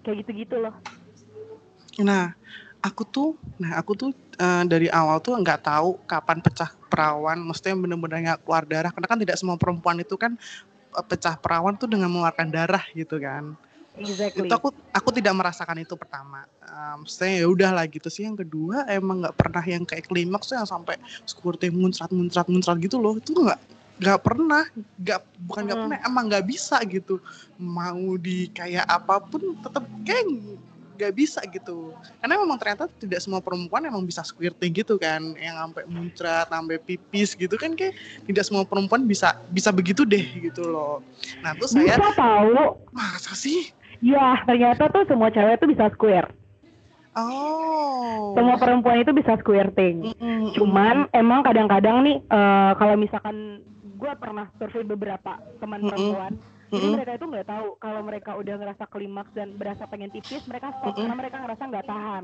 kayak 0.05 0.21
gitu-gitu 0.21 0.61
loh. 0.61 0.75
Nah 2.03 2.35
aku 2.85 3.01
tuh 3.09 3.29
nah 3.57 3.81
aku 3.81 3.97
tuh 3.97 4.09
uh, 4.37 4.63
dari 4.67 4.91
awal 4.93 5.17
tuh 5.23 5.33
nggak 5.39 5.65
tahu 5.65 5.97
kapan 6.05 6.37
pecah 6.43 6.69
perawan 6.95 7.37
maksudnya 7.43 7.75
bener-bener 7.75 8.31
nggak 8.31 8.47
keluar 8.47 8.63
darah 8.63 8.91
karena 8.95 9.07
kan 9.11 9.19
tidak 9.19 9.35
semua 9.35 9.59
perempuan 9.59 9.99
itu 9.99 10.15
kan 10.15 10.39
pecah 11.03 11.35
perawan 11.35 11.75
tuh 11.75 11.91
dengan 11.91 12.07
mengeluarkan 12.07 12.47
darah 12.47 12.87
gitu 12.95 13.19
kan. 13.19 13.51
Exactly. 13.99 14.47
Itu 14.47 14.53
aku 14.55 14.69
aku 14.91 15.09
tidak 15.11 15.35
merasakan 15.35 15.83
itu 15.83 15.95
pertama. 15.95 16.43
Um, 16.67 17.07
saya 17.07 17.43
ya 17.43 17.47
udah 17.47 17.71
lah 17.75 17.85
gitu 17.87 18.07
sih. 18.11 18.27
Yang 18.27 18.47
kedua 18.47 18.87
emang 18.91 19.23
nggak 19.23 19.35
pernah 19.35 19.63
yang 19.63 19.83
kayak 19.87 20.07
klimaks 20.07 20.51
yang 20.51 20.67
sampai 20.67 20.99
squirting 21.23 21.75
muncrat 21.75 22.11
muncrat 22.11 22.47
muncrat 22.47 22.77
gitu 22.83 22.99
loh. 22.99 23.15
Itu 23.19 23.35
nggak 23.35 23.59
nggak 23.95 24.19
pernah 24.19 24.67
nggak 24.99 25.19
bukan 25.47 25.61
nggak 25.63 25.77
hmm. 25.79 25.85
pernah 25.87 25.99
emang 26.03 26.23
nggak 26.27 26.45
bisa 26.51 26.83
gitu 26.83 27.23
mau 27.55 28.19
di 28.19 28.51
kayak 28.51 28.83
apa 28.83 29.23
pun 29.23 29.55
tetap 29.63 29.87
kayak 30.03 30.27
gak 30.95 31.13
bisa 31.13 31.39
gitu. 31.51 31.93
Karena 32.23 32.35
memang 32.39 32.57
ternyata 32.57 32.89
tidak 32.97 33.19
semua 33.21 33.43
perempuan 33.43 33.85
emang 33.85 34.03
bisa 34.07 34.23
squirting 34.23 34.71
gitu 34.71 34.95
kan. 34.95 35.35
Yang 35.35 35.55
sampai 35.61 35.83
muncrat 35.91 36.47
sampai 36.49 36.77
pipis 36.81 37.35
gitu 37.35 37.55
kan 37.59 37.75
kayak 37.75 37.93
tidak 38.25 38.43
semua 38.47 38.63
perempuan 38.63 39.05
bisa 39.05 39.37
bisa 39.51 39.69
begitu 39.69 40.07
deh 40.07 40.25
gitu 40.39 40.63
loh. 40.65 41.03
Nah 41.43 41.53
terus 41.55 41.75
bisa 41.75 41.99
saya 41.99 42.11
tahu. 42.15 42.79
Masa 42.95 43.35
sih? 43.35 43.69
Ya 43.99 44.41
ternyata 44.47 44.89
tuh 44.91 45.03
semua 45.07 45.31
cewek 45.31 45.59
tuh 45.59 45.69
bisa 45.71 45.87
square 45.93 46.31
Oh. 47.15 48.35
Semua 48.35 48.59
perempuan 48.59 48.99
itu 48.99 49.15
bisa 49.15 49.39
squirting. 49.39 50.11
Mm 50.11 50.15
-mm, 50.19 50.41
Cuman 50.59 51.07
emang 51.15 51.47
kadang-kadang 51.47 52.03
nih 52.03 52.19
uh, 52.27 52.75
kalau 52.75 52.99
misalkan 52.99 53.63
gue 53.95 54.11
pernah 54.19 54.51
survei 54.59 54.83
beberapa 54.83 55.39
teman 55.63 55.79
mm 55.79 55.83
-mm. 55.87 55.89
perempuan 55.95 56.33
jadi 56.75 56.87
mereka 56.91 57.11
itu 57.15 57.25
nggak 57.31 57.47
tahu 57.47 57.67
kalau 57.79 58.01
mereka 58.03 58.31
udah 58.35 58.55
ngerasa 58.59 58.83
klimaks 58.91 59.31
dan 59.31 59.47
berasa 59.55 59.83
pengen 59.87 60.11
tipis, 60.11 60.43
mereka 60.45 60.75
stop 60.75 60.93
karena 60.95 61.15
mereka 61.15 61.37
ngerasa 61.39 61.63
nggak 61.71 61.87
tahan. 61.87 62.23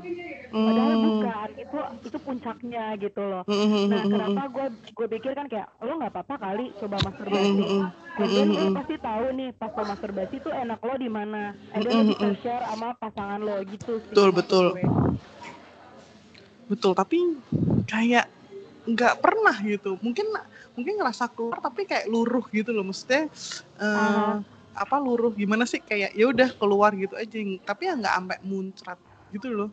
Padahal 0.52 0.94
bukan, 1.00 1.48
itu 1.56 1.78
itu 2.04 2.18
puncaknya 2.20 2.84
gitu 3.00 3.22
loh. 3.24 3.42
Nah 3.88 4.02
kenapa 4.04 4.42
gue 4.52 4.66
gue 4.92 5.06
pikir 5.16 5.32
kan 5.32 5.48
kayak 5.48 5.68
lo 5.80 5.96
nggak 5.96 6.12
apa-apa 6.12 6.34
kali 6.36 6.76
coba 6.76 6.96
masturbasi. 7.00 7.64
Kemudian 8.12 8.48
lo 8.52 8.68
pasti 8.76 8.96
tahu 9.00 9.24
nih 9.32 9.48
pas 9.56 9.72
lo 9.72 9.84
masturbasi 9.88 10.34
tuh 10.44 10.52
enak 10.52 10.80
lo 10.84 10.94
di 11.00 11.08
mana. 11.08 11.56
Ada 11.72 11.88
lo 11.88 12.02
bisa 12.04 12.28
share 12.44 12.64
sama 12.68 12.92
pasangan 13.00 13.40
lo 13.40 13.56
gitu. 13.64 13.96
Sih, 14.04 14.12
betul 14.12 14.28
betul. 14.36 14.66
Gue. 14.76 14.84
Betul 16.68 16.92
tapi 16.92 17.18
kayak 17.88 18.28
nggak 18.86 19.14
pernah 19.22 19.56
gitu. 19.62 19.98
Mungkin 20.02 20.26
mungkin 20.76 20.94
ngerasa 21.00 21.28
keluar 21.32 21.60
tapi 21.60 21.84
kayak 21.84 22.08
luruh 22.08 22.44
gitu 22.48 22.72
loh 22.72 22.84
maksudnya 22.88 23.28
uh, 23.76 23.84
uh. 23.84 24.34
apa 24.72 24.96
luruh 24.96 25.28
gimana 25.36 25.68
sih 25.68 25.84
kayak 25.84 26.16
ya 26.16 26.24
udah 26.32 26.48
keluar 26.56 26.96
gitu 26.96 27.12
aja 27.12 27.38
tapi 27.68 27.92
ya 27.92 27.94
nggak 27.96 28.14
sampai 28.16 28.38
muncrat 28.40 28.98
gitu 29.32 29.48
loh 29.52 29.70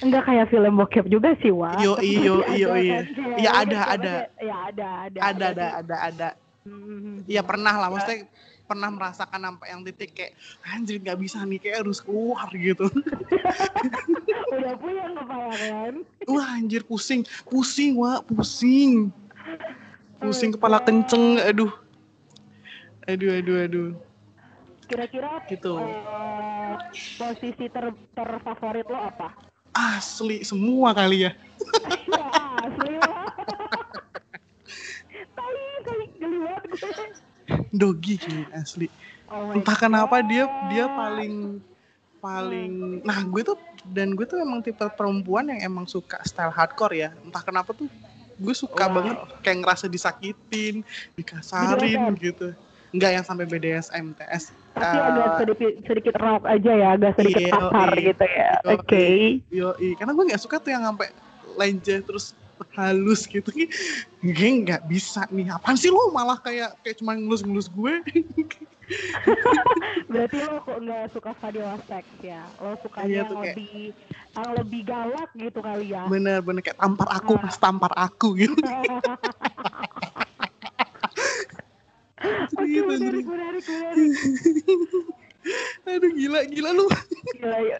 Enggak 0.00 0.32
kayak 0.32 0.48
film 0.48 0.80
bokep 0.80 1.12
juga 1.12 1.36
sih, 1.44 1.52
Wah. 1.52 1.76
Yo 1.76 2.00
iyo 2.00 2.40
iyo 2.56 2.72
iya. 2.72 3.04
Ya 3.36 3.50
ada 3.52 3.80
ada. 3.84 4.14
Ya 4.40 4.56
ada 4.72 4.86
ada. 5.04 5.18
Ada 5.20 5.44
ada 5.52 5.66
ada 5.76 5.96
ada. 6.08 6.28
Hmm. 6.64 7.20
Ya 7.28 7.44
pernah 7.44 7.76
lah, 7.76 7.92
maksudnya 7.92 8.24
pernah 8.70 8.94
merasakan 8.94 9.40
sampai 9.50 9.66
yang 9.74 9.82
titik 9.82 10.14
kayak 10.14 10.32
anjir 10.62 11.02
nggak 11.02 11.18
bisa 11.18 11.42
nih 11.42 11.58
kayak 11.58 11.82
harus 11.82 11.98
keluar 11.98 12.46
gitu. 12.54 12.86
Udah 14.54 14.74
puyeng 14.78 15.18
kepala 15.18 15.50
kan? 15.58 15.94
Wah 16.30 16.48
anjir 16.54 16.86
pusing, 16.86 17.26
pusing 17.50 17.98
wah 17.98 18.22
pusing 18.22 19.10
pusing 20.20 20.52
kepala 20.52 20.78
kenceng 20.84 21.40
aduh 21.40 21.72
aduh 23.08 23.30
aduh 23.40 23.56
aduh 23.64 23.88
kira-kira 24.84 25.40
gitu 25.48 25.80
uh, 25.80 26.76
posisi 27.16 27.66
ter 27.72 27.88
terfavorit 28.12 28.84
lo 28.84 29.00
apa 29.00 29.32
asli 29.72 30.42
semua 30.42 30.90
kali 30.90 31.30
ya. 31.30 31.32
ya 32.10 32.26
asli 32.66 32.98
lah. 32.98 33.22
Tapi 35.30 35.62
kali 35.86 36.04
geli 36.18 36.38
banget 36.42 36.62
gue. 36.74 37.06
Dogi 37.70 38.18
kayaknya 38.18 38.46
asli. 38.58 38.86
Oh 39.30 39.54
Entah 39.54 39.76
kenapa 39.78 40.20
dia 40.26 40.46
dia 40.70 40.86
paling 40.90 41.62
paling 42.20 43.00
nah 43.00 43.24
gue 43.24 43.40
tuh 43.40 43.56
dan 43.96 44.12
gue 44.12 44.28
tuh 44.28 44.36
emang 44.36 44.60
tipe 44.60 44.84
perempuan 44.92 45.48
yang 45.48 45.72
emang 45.72 45.88
suka 45.88 46.20
style 46.20 46.52
hardcore 46.52 46.92
ya 46.92 47.08
entah 47.24 47.40
kenapa 47.40 47.72
tuh 47.72 47.88
gue 48.36 48.52
suka 48.52 48.88
Wow. 48.88 48.94
banget 49.00 49.16
kayak 49.40 49.58
ngerasa 49.64 49.86
disakitin 49.88 50.84
dikasarin 51.16 52.12
gitu 52.20 52.52
Enggak 52.90 53.10
yang 53.16 53.24
sampai 53.24 53.46
BDSM 53.46 54.12
TS 54.12 54.50
Tapi 54.74 54.96
Eh, 54.96 55.00
agak 55.00 55.26
sedikit 55.38 55.72
sedikit 55.86 56.14
rock 56.18 56.42
aja 56.44 56.72
ya, 56.74 56.88
agak 56.98 57.12
sedikit 57.16 57.52
kasar 57.52 57.90
gitu 57.96 58.24
ya. 58.26 58.50
Oke. 58.66 59.04
Yoi, 59.48 59.88
karena 59.94 60.12
gue 60.12 60.24
nggak 60.30 60.42
suka 60.42 60.56
tuh 60.58 60.70
yang 60.72 60.82
sampai 60.82 61.08
lenje 61.54 62.00
terus 62.02 62.32
halus 62.70 63.24
gitu 63.24 63.48
gue 64.20 64.48
nggak 64.60 64.84
bisa 64.84 65.24
nih 65.28 65.48
apaan 65.48 65.74
sih 65.74 65.88
lo 65.88 66.10
malah 66.10 66.36
kayak 66.36 66.76
kayak 66.80 66.96
cuma 66.96 67.14
ngelus-ngelus 67.14 67.68
gue 67.68 67.94
Berarti 70.10 70.42
lo 70.42 70.58
kok 70.60 70.82
nggak 70.82 71.14
suka 71.14 71.30
vanilla 71.38 71.78
sex 71.86 72.02
ya? 72.20 72.42
Lo 72.58 72.74
sukanya 72.82 73.06
Iya 73.06 73.16
yang 73.16 73.30
kayak- 73.30 73.54
lebih 73.54 73.94
yang 74.34 74.50
lebih 74.52 74.80
galak 74.82 75.30
gitu 75.32 75.60
kali 75.60 75.86
ya? 75.88 76.02
bener-bener 76.04 76.58
kayak 76.60 76.74
tampar 76.76 77.06
aku 77.08 77.32
Nah. 77.32 77.40
pas 77.40 77.56
tampar 77.56 77.92
aku 77.94 78.28
gitu 78.36 78.58
Oke, 82.20 82.66
Gitu, 82.66 82.84
menarik, 82.84 83.24
menarik, 83.24 83.64
menarik. 83.64 84.12
aduh 85.86 86.12
gila 86.12 86.40
gila 86.44 86.70
lu 86.70 86.84
Gila 87.32 87.58
ya. 87.62 87.78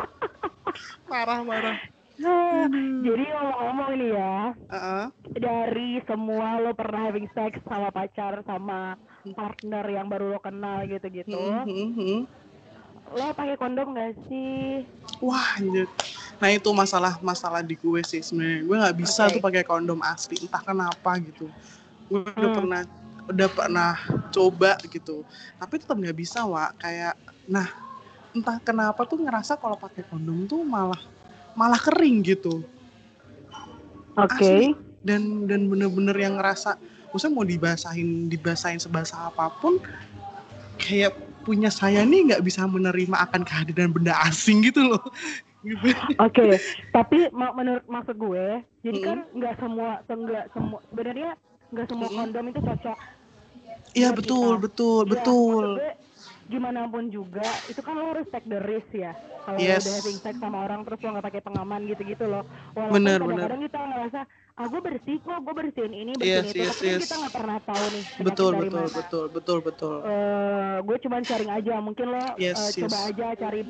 parah 1.10 1.38
parah 1.40 1.76
Nah, 2.20 2.68
jadi 3.00 3.24
ngomong-ngomong 3.32 3.90
nih 3.96 4.10
ya, 4.12 4.36
Heeh. 4.68 5.04
dari 5.40 5.90
semua 6.04 6.60
lo 6.60 6.76
pernah 6.76 7.08
having 7.08 7.28
sex 7.32 7.56
sama 7.64 7.88
pacar 7.88 8.44
sama 8.44 8.92
partner 9.32 9.84
yang 9.88 10.06
baru 10.08 10.36
lo 10.36 10.40
kenal 10.40 10.84
gitu-gitu, 10.84 11.32
Hmm, 11.32 11.64
hmm, 11.64 11.90
hmm. 11.96 12.20
lo 13.16 13.26
pakai 13.32 13.56
kondom 13.56 13.96
gak 13.96 14.16
sih? 14.28 14.84
Wah, 15.20 15.56
anjir. 15.56 15.88
Nah 16.40 16.48
itu 16.48 16.68
masalah 16.72 17.20
masalah 17.20 17.60
di 17.60 17.76
gue 17.76 18.00
sih 18.00 18.24
sebenarnya. 18.24 18.64
Gue 18.64 18.76
nggak 18.80 18.96
bisa 18.96 19.22
Oke. 19.28 19.36
tuh 19.36 19.42
pakai 19.44 19.64
kondom 19.64 20.00
asli, 20.00 20.36
entah 20.40 20.62
kenapa 20.64 21.10
gitu. 21.20 21.48
Gue 22.08 22.24
udah 22.24 22.48
Hmm. 22.48 22.56
pernah 22.56 22.80
udah 23.30 23.48
pernah 23.52 23.90
coba 24.32 24.74
gitu, 24.90 25.22
tapi 25.56 25.78
tetap 25.78 25.94
nggak 26.00 26.16
bisa, 26.16 26.42
Wak. 26.42 26.80
Kayak, 26.80 27.14
nah 27.46 27.68
entah 28.32 28.58
kenapa 28.64 29.04
tuh 29.06 29.20
ngerasa 29.22 29.58
kalau 29.60 29.76
pakai 29.76 30.02
kondom 30.08 30.48
tuh 30.48 30.64
malah 30.64 30.98
malah 31.54 31.80
kering 31.80 32.22
gitu. 32.24 32.62
Oke. 34.16 34.74
Dan 35.00 35.48
dan 35.48 35.64
bener-bener 35.64 36.12
yang 36.16 36.36
ngerasa, 36.36 36.76
maksudnya 37.08 37.32
mau 37.32 37.46
dibasahin 37.46 38.28
dibasahin 38.28 38.76
sebasah 38.76 39.32
apa 39.32 39.48
pun, 39.48 39.80
kayak 40.76 41.16
punya 41.40 41.72
saya 41.72 42.04
nih 42.04 42.28
nggak 42.28 42.44
bisa 42.44 42.68
menerima 42.68 43.16
akan 43.16 43.42
kehadiran 43.48 43.90
benda 43.90 44.12
asing 44.28 44.60
gitu 44.60 44.84
loh. 44.84 45.00
Gitu. 45.60 45.92
Oke, 46.16 46.56
tapi 46.88 47.28
ma- 47.36 47.52
menurut 47.52 47.84
maksud 47.84 48.16
gue, 48.16 48.64
jadi 48.80 48.96
kan 49.04 49.28
nggak 49.28 49.60
semua, 49.60 50.00
nggak 50.08 50.56
semua, 50.56 50.80
sebenarnya 50.88 51.36
nggak 51.68 51.86
semua 51.92 52.08
kondom 52.08 52.44
itu 52.48 52.60
cocok. 52.64 52.98
Iya 53.92 54.08
betul, 54.16 54.56
kita. 54.56 54.64
betul, 54.64 54.98
Ya, 55.04 55.08
betul. 55.12 55.44
maksud 55.52 55.76
gue, 55.76 55.90
gimana 56.50 56.90
pun 56.90 57.06
juga, 57.08 57.46
itu 57.64 57.78
kan 57.80 57.94
lo 57.94 58.10
harus 58.10 58.26
take 58.34 58.44
the 58.50 58.58
risk 58.66 58.90
ya. 58.90 59.14
Kalau 59.40 59.56
Yes. 59.56 59.82
udah 59.82 59.94
having 60.04 60.18
sex 60.20 60.34
sama 60.36 60.58
orang 60.68 60.84
terus 60.84 61.00
lo 61.00 61.08
nggak 61.16 61.26
pakai 61.32 61.42
pengaman 61.42 61.80
gitu-gitu 61.88 62.24
loh. 62.28 62.44
Walaupun 62.76 63.00
kadang-kadang 63.06 63.60
kita 63.64 63.78
ngerasa, 63.80 64.20
ah 64.58 64.66
gue 64.68 64.80
bersih 64.84 65.16
kok, 65.22 65.38
gue 65.40 65.54
bersihin 65.56 65.94
ini, 65.96 66.12
bersihin 66.12 66.44
Yes, 66.44 66.52
itu, 66.52 66.60
yes, 66.60 66.68
tapi 66.68 66.82
kan 66.82 66.92
yes. 66.92 67.02
kita 67.06 67.14
nggak 67.16 67.34
pernah 67.34 67.58
tahu 67.64 67.84
nih. 67.88 68.04
Betul, 68.20 68.50
dari 68.52 68.60
betul, 68.60 68.76
mana. 68.84 68.98
betul, 69.00 69.24
betul, 69.32 69.58
betul. 69.64 69.96
Eh, 70.04 70.76
gue 70.84 70.96
cuman 71.08 71.22
sharing 71.24 71.50
aja, 71.50 71.74
mungkin 71.80 72.06
lo 72.12 72.24
Yes, 72.36 72.58
coba 72.76 72.98
yes. 73.00 73.08
aja 73.14 73.26
cari 73.38 73.60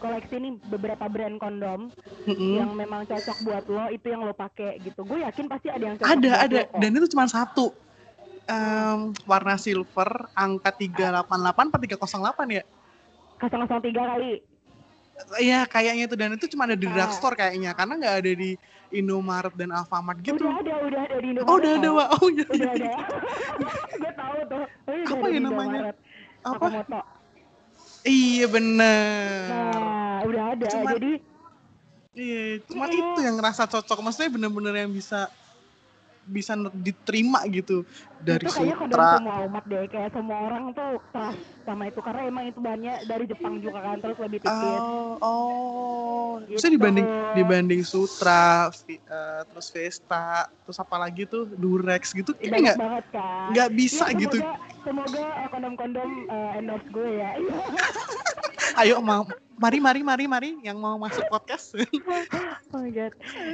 koleksi 0.00 0.36
nih 0.40 0.52
beberapa 0.64 1.04
brand 1.12 1.36
kondom 1.36 1.92
Mm-mm. 2.24 2.56
yang 2.56 2.72
memang 2.72 3.04
cocok 3.04 3.36
buat 3.44 3.64
lo 3.68 3.92
itu 3.92 4.08
yang 4.08 4.24
lo 4.24 4.32
pakai 4.32 4.80
gitu 4.80 5.04
gue 5.04 5.20
yakin 5.20 5.44
pasti 5.44 5.68
ada 5.68 5.84
yang 5.84 5.96
cocok 6.00 6.08
Ada, 6.16 6.30
ada. 6.40 6.60
lo. 6.64 6.80
Dan 6.80 6.90
itu 6.96 7.06
cuma 7.12 7.28
satu. 7.28 7.68
Em, 8.50 8.98
warna 9.24 9.54
silver, 9.54 10.10
angka 10.32 10.74
388 10.74 11.70
atau 11.70 11.78
308 11.78 12.50
ya? 12.50 12.64
003 13.38 13.78
kali 13.94 14.32
Iya, 15.36 15.68
kayaknya 15.68 16.08
itu. 16.08 16.16
Dan 16.16 16.32
itu 16.32 16.48
cuma 16.48 16.64
ada 16.64 16.72
di 16.72 16.88
Ah. 16.88 16.92
drugstore 16.96 17.36
kayaknya. 17.36 17.70
Karena 17.70 17.92
nggak 17.94 18.14
ada 18.18 18.32
di 18.32 18.56
Indomaret 18.90 19.52
dan 19.52 19.70
Alfamart 19.70 20.16
gitu. 20.18 20.40
udah 20.40 20.56
ada 20.58 20.74
udah 20.80 21.00
ada 21.04 21.16
di 21.16 21.28
Indomaret 21.30 21.46
Oh, 21.46 21.56
udah 21.56 21.72
ada. 21.76 21.88
Wak. 21.92 22.08
Oh, 22.10 22.26
iya. 22.26 22.44
udah 22.48 22.70
ada 22.72 22.88
gue 24.00 24.12
tahu 24.16 24.38
tuh 24.42 24.64
oh, 24.64 24.92
iya, 24.96 25.04
Apa 25.06 25.26
ya 25.28 25.38
namanya? 25.38 25.80
Apa? 26.40 26.66
Iya, 28.02 28.46
bener. 28.48 29.44
nah 29.46 30.18
udah 30.24 30.44
ada 30.50 30.64
Cuman- 30.66 30.94
jadi 30.96 31.12
Iya, 32.10 32.42
cuma 32.66 32.84
itu 32.88 33.20
yang 33.22 33.36
ngerasa 33.36 33.68
cocok. 33.68 33.98
Maksudnya 34.02 34.32
bener-bener 34.32 34.74
yang 34.74 34.90
bisa 34.90 35.30
bisa 36.30 36.54
diterima 36.72 37.42
gitu 37.50 37.82
dari 38.16 38.46
itu 38.46 38.54
kayaknya 38.54 38.76
sutra. 38.78 39.10
semua 39.18 39.34
umat 39.50 39.64
deh 39.66 39.84
kayak 39.90 40.10
semua 40.14 40.38
orang 40.46 40.64
tuh 40.70 40.90
trust 41.10 41.42
sama 41.66 41.82
itu. 41.90 42.00
Karena 42.00 42.20
emang 42.24 42.44
itu 42.46 42.60
banyak 42.62 42.96
dari 43.04 43.24
Jepang 43.26 43.58
juga 43.58 43.78
kan 43.82 43.98
terus 43.98 44.18
lebih 44.22 44.38
tipis 44.40 44.80
Oh, 44.80 45.18
oh. 45.20 46.30
Gitu. 46.46 46.56
Maksudnya 46.56 46.74
dibanding 46.78 47.06
dibanding 47.36 47.82
Sutra, 47.84 48.70
Vi- 48.86 49.02
eh, 49.02 49.42
terus 49.44 49.66
Vesta, 49.70 50.48
terus 50.64 50.78
apa 50.78 50.96
lagi 50.96 51.26
tuh? 51.26 51.50
Durex 51.52 52.14
gitu, 52.14 52.32
banyak 52.32 52.74
nggak 52.74 52.78
nggak 53.50 53.68
bisa 53.74 54.06
Ya, 54.08 54.18
gitu. 54.18 54.38
semoga, 54.40 54.52
semoga 54.82 55.24
eh, 55.36 55.48
kondom-kondom 55.50 56.10
eh, 56.26 56.58
endorse 56.58 56.88
gue 56.88 57.08
ya. 57.18 57.30
Ayo 58.80 59.02
mau, 59.02 59.26
mari 59.60 59.78
mari 59.78 60.00
mari 60.00 60.24
mari 60.24 60.50
yang 60.60 60.76
mau 60.76 60.96
masuk 60.96 61.28
podcast. 61.28 61.76
oh 62.72 62.78
my 62.78 62.88
god 62.88 63.12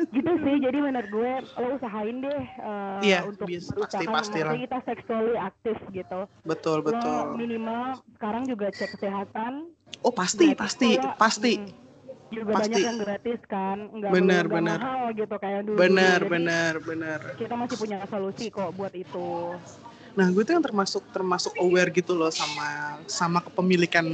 gitu 0.09 0.31
sih 0.39 0.55
jadi 0.61 0.79
menurut 0.79 1.09
gue 1.09 1.33
lo 1.57 1.69
usahain 1.75 2.17
deh 2.21 2.43
eh, 2.47 2.99
Iya, 3.05 3.19
untuk 3.25 3.45
berusaha 3.45 3.75
pasti- 3.77 4.07
pastilah. 4.07 4.55
maksudnya 4.55 4.63
kita 4.63 4.79
sexually 4.85 5.35
aktif 5.37 5.77
gitu 5.91 6.21
betul 6.43 6.79
lo 6.79 6.87
betul. 6.87 7.21
minimal 7.35 7.83
sekarang 8.15 8.43
juga 8.45 8.71
cek 8.71 8.91
kesehatan 8.95 9.53
Oh 10.01 10.11
pasti 10.11 10.51
pasti 10.53 10.95
pula. 10.95 11.15
pasti. 11.17 11.53
Hmm. 11.57 11.85
juga 12.27 12.53
Pasti. 12.53 12.75
banyak 12.75 12.83
yang 12.85 12.99
gratis 12.99 13.41
kan 13.47 13.79
nggak 13.89 14.11
Bener, 14.11 14.45
nggak 14.45 14.57
bener. 14.59 14.79
mahal 14.79 15.03
gitu 15.13 15.35
kayak 15.37 15.61
dulu 15.63 15.77
Benar 15.79 16.19
Jadi, 16.19 16.33
benar 16.33 16.73
benar. 16.81 17.21
kita 17.35 17.55
masih 17.55 17.77
punya 17.77 17.99
solusi 18.05 18.47
kok 18.49 18.71
buat 18.73 18.91
itu 18.93 19.31
Nah 20.17 20.33
gue 20.33 20.43
tuh 20.43 20.57
yang 20.57 20.65
termasuk 20.65 21.05
termasuk 21.13 21.53
aware 21.61 21.93
gitu 21.93 22.17
loh 22.17 22.33
sama 22.33 23.01
sama 23.05 23.39
kepemilikan 23.45 24.05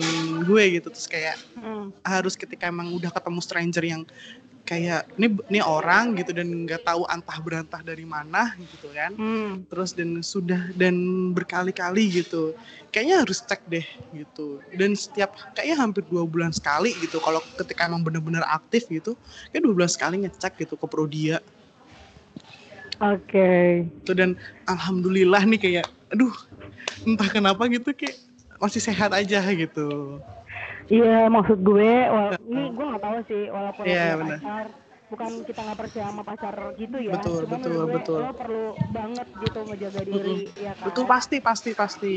gue 0.43 0.65
gitu. 0.81 0.89
Terus 0.91 1.07
kayak 1.09 1.37
Hmm. 1.55 1.95
harus 2.03 2.35
ketika 2.35 2.67
emang 2.67 2.91
udah 2.99 3.15
ketemu 3.15 3.41
stranger 3.45 3.85
yang 3.87 4.03
kayak 4.63 5.11
ini 5.19 5.35
ini 5.51 5.61
orang 5.63 6.15
gitu 6.15 6.31
dan 6.31 6.47
nggak 6.67 6.87
tahu 6.87 7.03
antah 7.11 7.35
berantah 7.43 7.83
dari 7.83 8.07
mana 8.07 8.55
gitu 8.63 8.91
kan. 8.95 9.15
Hmm. 9.19 9.67
terus 9.71 9.93
dan 9.95 10.23
sudah 10.23 10.71
dan 10.75 10.95
berkali-kali 11.35 12.23
gitu. 12.23 12.55
Kayaknya 12.95 13.17
harus 13.27 13.39
cek 13.47 13.63
deh 13.67 13.87
gitu. 14.15 14.63
Dan 14.75 14.95
setiap 14.99 15.35
kayaknya 15.55 15.77
hampir 15.83 16.03
dua 16.07 16.25
bulan 16.27 16.51
sekali 16.55 16.99
gitu. 17.03 17.19
Kalau 17.23 17.43
ketika 17.59 17.87
emang 17.91 18.03
bener-bener 18.07 18.43
aktif 18.47 18.87
gitu 18.91 19.15
kayak 19.51 19.63
dua 19.67 19.75
bulan 19.79 19.91
sekali 19.91 20.23
ngecek 20.27 20.59
gitu 20.67 20.75
ke 20.79 20.87
Prodia 20.91 21.39
Oke. 23.03 23.51
tuh 24.07 24.15
dan 24.15 24.31
alhamdulillah 24.71 25.43
nih 25.43 25.59
kayak 25.59 25.87
aduh 26.15 26.31
entah 27.03 27.27
kenapa 27.27 27.67
gitu 27.67 27.91
kayak 27.91 28.15
masih 28.63 28.79
sehat 28.79 29.11
aja 29.11 29.43
gitu 29.51 30.23
Iya, 30.87 31.31
maksud 31.33 31.65
gue, 31.65 31.91
wal 32.11 32.37
ini 32.53 32.69
gue 32.77 32.85
nggak 32.85 33.01
tahu 33.01 33.19
sih, 33.25 33.43
walaupun 33.49 33.85
punya 33.89 34.13
benar. 34.19 34.39
pacar, 34.39 34.67
bukan 35.09 35.31
kita 35.49 35.61
nggak 35.65 35.79
percaya 35.79 36.05
sama 36.13 36.23
pacar 36.27 36.55
gitu 36.77 36.97
ya. 37.01 37.13
Betul, 37.17 37.39
Cuma 37.49 37.57
betul, 37.57 37.73
gue, 37.81 37.95
betul. 37.97 38.19
Lo 38.21 38.31
perlu 38.37 38.65
banget 38.93 39.27
gitu 39.41 39.59
ngejaga 39.65 40.01
diri, 40.05 40.37
ya 40.61 40.73
kan. 40.77 40.85
betul 40.85 41.05
pasti 41.09 41.37
pasti 41.41 41.71
pasti 41.73 42.15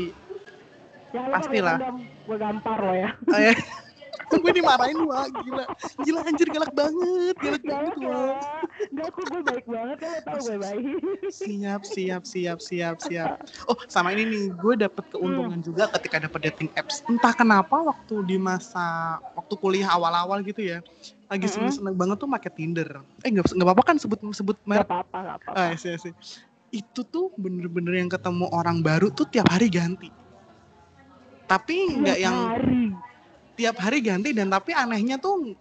Jangan 1.14 1.28
lupa 1.32 1.38
pastilah. 1.40 1.78
Gue 2.26 2.36
gampar 2.36 2.78
lo 2.84 2.92
ya. 2.92 3.10
Oh, 3.32 3.40
ya. 3.40 3.54
gue 4.26 4.52
dimarahin 4.52 4.98
wah 5.06 5.26
gila 5.30 5.64
gila 6.02 6.20
anjir 6.26 6.48
galak 6.50 6.72
banget 6.74 7.34
galak 7.38 7.62
banget 7.62 7.94
ya. 7.98 8.08
wah 8.10 8.62
Enggak, 8.76 9.08
kok 9.08 9.24
gue 9.24 9.40
baik 9.42 9.66
banget, 9.66 9.96
lo 9.98 10.08
tau 10.20 10.36
gue 10.36 10.56
baik. 10.60 10.84
siap 11.32 11.80
siap 11.86 12.22
siap 12.26 12.58
siap 12.60 12.96
siap 13.00 13.30
oh 13.70 13.76
sama 13.86 14.12
ini 14.12 14.24
nih 14.28 14.44
gue 14.52 14.74
dapet 14.76 15.04
keuntungan 15.08 15.60
juga 15.62 15.88
ketika 15.96 16.16
dapet 16.20 16.40
dating 16.52 16.70
apps 16.74 17.00
entah 17.06 17.32
kenapa 17.32 17.76
waktu 17.80 18.14
di 18.26 18.36
masa 18.36 19.16
waktu 19.32 19.54
kuliah 19.56 19.88
awal-awal 19.94 20.42
gitu 20.42 20.60
ya 20.60 20.78
lagi 21.26 21.46
Mm-mm. 21.46 21.54
seneng-seneng 21.70 21.94
banget 21.94 22.16
tuh 22.20 22.28
pakai 22.30 22.50
Tinder 22.52 22.88
eh 23.24 23.30
nggak 23.30 23.50
nggak 23.50 23.66
apa-apa 23.66 23.82
kan 23.82 23.96
sebut 23.98 24.18
sebut 24.30 24.56
Gak 24.62 24.66
merek 24.68 24.86
apa-apa, 24.86 25.16
gak 25.22 25.36
apa-apa. 25.42 25.58
ah 25.58 25.70
iya, 25.74 25.94
iya. 25.98 26.12
itu 26.70 27.00
tuh 27.06 27.30
bener-bener 27.38 27.98
yang 27.98 28.10
ketemu 28.10 28.46
orang 28.50 28.78
baru 28.82 29.10
tuh 29.10 29.26
tiap 29.26 29.46
hari 29.50 29.66
ganti 29.70 30.10
tapi 31.46 31.94
nggak 31.94 32.18
yang 32.18 32.36
hari. 32.50 32.90
Tiap 33.56 33.80
hari 33.80 34.04
ganti 34.04 34.36
dan 34.36 34.52
tapi 34.52 34.76
anehnya 34.76 35.16
tuh 35.16 35.56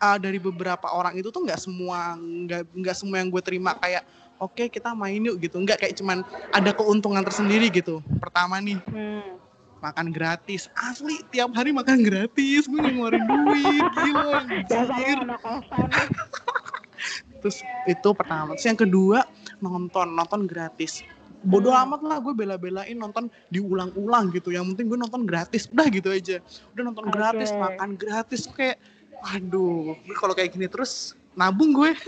uh, 0.00 0.18
dari 0.18 0.38
beberapa 0.38 0.86
orang 0.90 1.18
itu 1.18 1.28
tuh 1.34 1.42
nggak 1.44 1.60
semua 1.60 2.16
nggak 2.18 2.62
nggak 2.70 2.96
semua 2.96 3.20
yang 3.20 3.28
gue 3.28 3.42
terima 3.42 3.74
kayak 3.78 4.06
oke 4.38 4.54
okay, 4.54 4.66
kita 4.70 4.92
main 4.94 5.20
yuk 5.20 5.40
gitu. 5.42 5.58
Nggak 5.60 5.84
kayak 5.84 5.94
cuman 5.98 6.22
ada 6.54 6.70
keuntungan 6.74 7.22
tersendiri 7.22 7.70
gitu. 7.70 8.00
Pertama 8.18 8.58
nih 8.62 8.78
hmm. 8.90 9.38
makan 9.82 10.14
gratis. 10.14 10.70
Asli 10.78 11.20
tiap 11.34 11.52
hari 11.54 11.74
makan 11.74 12.02
gratis. 12.06 12.66
Gue 12.70 12.80
ngeluarin 12.80 13.24
duit 13.26 13.86
gila 13.98 14.40
anjir. 14.46 15.18
terus 17.44 17.60
itu 17.84 18.08
pertama. 18.16 18.56
Terus 18.56 18.66
yang 18.66 18.80
kedua 18.80 19.18
nonton 19.60 20.12
nonton 20.12 20.44
gratis 20.44 21.04
bodoh 21.44 21.70
hmm. 21.70 21.84
amat 21.88 22.00
lah 22.02 22.18
gue 22.24 22.34
bela-belain 22.34 22.96
nonton 22.96 23.28
diulang-ulang 23.52 24.32
gitu. 24.32 24.50
Yang 24.50 24.74
penting 24.74 24.86
gue 24.90 24.98
nonton 24.98 25.22
gratis 25.28 25.68
udah 25.70 25.86
gitu 25.92 26.08
aja. 26.10 26.36
Udah 26.72 26.82
nonton 26.90 27.06
okay. 27.08 27.14
gratis 27.14 27.50
makan 27.52 27.90
gratis 28.00 28.42
kayak 28.50 28.80
aduh 29.24 29.96
gue 30.04 30.16
kalau 30.18 30.34
kayak 30.36 30.56
gini 30.56 30.66
terus 30.66 31.14
nabung 31.36 31.76
gue. 31.76 31.92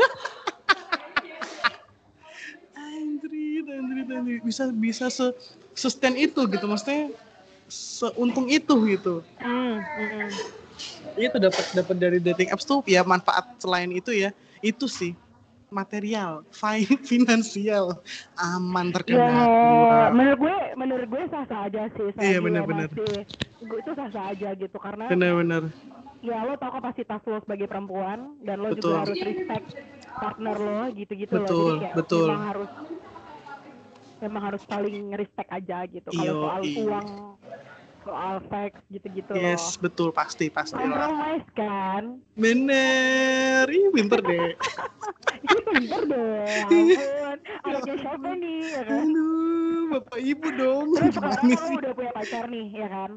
Anjrit 2.77 3.67
anjrit 3.69 4.09
anjrit. 4.09 4.43
Bisa 4.43 4.73
bisa 4.73 5.07
se 5.13 5.33
sustain 5.77 6.17
itu 6.17 6.49
gitu 6.49 6.65
maksudnya 6.65 7.13
seuntung 7.69 8.49
itu 8.49 8.75
gitu. 8.89 9.21
Hmm, 9.37 9.81
hmm. 9.85 10.29
itu 11.17 11.37
dapat 11.41 11.65
dapat 11.73 11.97
dari 11.97 12.19
dating 12.21 12.53
apps 12.53 12.69
tuh 12.69 12.85
ya 12.89 13.05
manfaat 13.05 13.45
selain 13.61 13.93
itu 13.93 14.13
ya. 14.17 14.33
Itu 14.65 14.89
sih 14.89 15.13
material, 15.71 16.47
finansial 17.11 18.01
aman 18.39 18.95
terkendali. 18.95 19.47
Ya, 19.91 20.11
menurut 20.15 20.39
gue, 20.39 20.57
menurut 20.79 21.07
gue 21.11 21.23
sah-sah 21.31 21.61
aja 21.67 21.83
sih. 21.95 22.11
Iya 22.23 22.39
benar-benar. 22.43 22.89
Gue 22.93 23.79
itu 23.81 23.91
sah-sah 23.97 24.25
aja 24.35 24.49
gitu 24.55 24.77
karena. 24.79 25.07
Benar-benar. 25.11 25.63
Ya 26.25 26.43
lo 26.43 26.59
tau 26.59 26.73
kapasitas 26.75 27.21
lo 27.29 27.39
sebagai 27.45 27.71
perempuan 27.71 28.41
dan 28.43 28.59
lo 28.59 28.73
betul. 28.75 28.91
juga 28.91 29.07
harus 29.07 29.19
respect 29.21 29.67
partner 30.17 30.57
lo 30.57 30.81
gitu-gitu 30.97 31.35
loh. 31.39 31.51
Jadi 31.51 31.73
kayak 31.83 31.95
betul. 31.95 32.27
memang 32.27 32.43
harus 32.51 32.71
memang 34.17 34.43
harus 34.49 34.63
saling 34.65 35.13
respect 35.13 35.51
aja 35.53 35.85
gitu. 35.87 36.09
Kalau 36.09 36.35
soal 36.41 36.63
uang 36.65 37.09
soal 38.07 38.39
seks 38.47 38.79
gitu-gitu. 38.89 39.35
Yes 39.35 39.77
loh. 39.77 39.91
betul 39.91 40.09
pasti 40.15 40.47
pasti 40.47 40.79
compromise 40.79 41.49
kan? 41.59 42.23
Bener 42.39 43.67
ih 43.67 43.91
pinter 43.91 44.23
deh. 44.23 44.55
Ini 45.43 45.61
pinter 45.67 46.03
deh 46.07 46.47
ampun. 46.63 47.39
Anaknya 47.67 47.95
siapa 47.99 48.31
nih 48.39 48.59
ya 48.71 48.83
kan? 48.87 48.99
Aduh 49.03 49.81
bapak 49.99 50.19
ibu 50.23 50.49
dong. 50.55 50.89
Terus 50.95 51.15
sekarang 51.19 51.51
kamu 51.51 51.75
udah 51.83 51.93
punya 51.99 52.13
pacar 52.15 52.45
nih 52.47 52.67
ya 52.71 52.89
kan? 52.89 53.11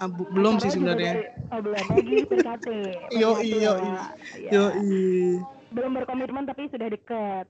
Ah, 0.00 0.08
belum 0.08 0.54
sih 0.60 0.72
sebenarnya. 0.72 1.28
Oh, 1.52 1.60
belum 1.60 1.76
lagi 1.76 2.24
PDKT. 2.28 2.68
Yo 3.16 3.40
yo 3.40 3.72
yo 4.48 4.64
Belum 5.70 5.92
berkomitmen 5.96 6.44
tapi 6.48 6.68
sudah 6.72 6.88
deket 6.88 7.46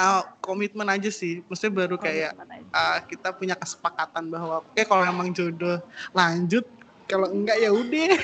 uh, 0.00 0.22
komitmen 0.40 0.88
aja 0.88 1.12
sih. 1.12 1.44
Maksudnya 1.46 1.84
baru 1.84 1.96
kayak 2.00 2.32
uh, 2.72 2.98
kita 3.04 3.36
punya 3.36 3.54
kesepakatan 3.54 4.32
bahwa 4.32 4.64
oke 4.64 4.72
okay, 4.72 4.84
kalau 4.88 5.04
emang 5.04 5.36
jodoh 5.36 5.84
lanjut 6.16 6.64
kalau 7.04 7.28
enggak 7.28 7.60
ya 7.60 7.70
udah. 7.70 8.14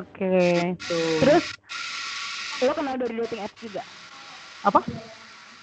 Oke. 0.00 0.32
Okay. 0.32 0.60
terus 1.20 1.44
lo 2.60 2.72
kenal 2.76 2.96
dari 2.96 3.14
dating 3.16 3.40
apps 3.44 3.58
juga? 3.60 3.82
Apa? 4.64 4.80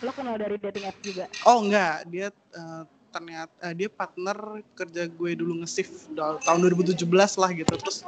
Lo 0.01 0.12
kenal 0.13 0.36
dari 0.38 0.58
dating 0.58 0.86
apps 0.86 1.01
juga? 1.01 1.25
Oh 1.45 1.63
enggak. 1.63 2.06
Dia 2.10 2.27
uh, 2.58 2.84
ternyata 3.13 3.53
uh, 3.63 3.73
dia 3.73 3.89
partner 3.89 4.38
kerja 4.77 5.10
gue 5.10 5.32
dulu 5.38 5.63
nge-shift 5.63 6.13
tahun 6.17 6.60
2017 6.62 7.06
lah 7.13 7.49
gitu. 7.53 7.73
Terus 7.77 8.06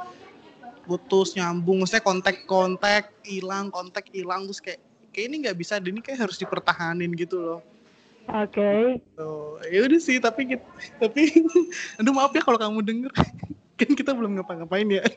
putus 0.84 1.38
nyambung. 1.38 1.82
Maksudnya 1.82 2.02
kontak-kontak 2.02 3.14
hilang 3.22 3.70
kontak 3.70 4.10
hilang 4.10 4.50
terus 4.50 4.58
kayak 4.58 4.89
kayak 5.10 5.26
ini 5.30 5.36
nggak 5.46 5.58
bisa 5.58 5.78
ini 5.82 6.00
kayak 6.02 6.26
harus 6.28 6.36
dipertahanin 6.38 7.10
gitu 7.14 7.38
loh 7.38 7.60
Oke. 8.30 8.62
Okay. 8.62 8.82
Oh, 9.18 9.58
ya 9.66 9.90
udah 9.90 9.98
sih, 9.98 10.22
tapi 10.22 10.54
tapi 11.02 11.34
aduh 11.98 12.14
maaf 12.14 12.30
ya 12.30 12.42
kalau 12.46 12.62
kamu 12.62 12.78
denger. 12.86 13.10
kan 13.80 13.90
kita 13.96 14.14
belum 14.14 14.38
ngapa-ngapain 14.38 14.86
ya. 14.86 15.02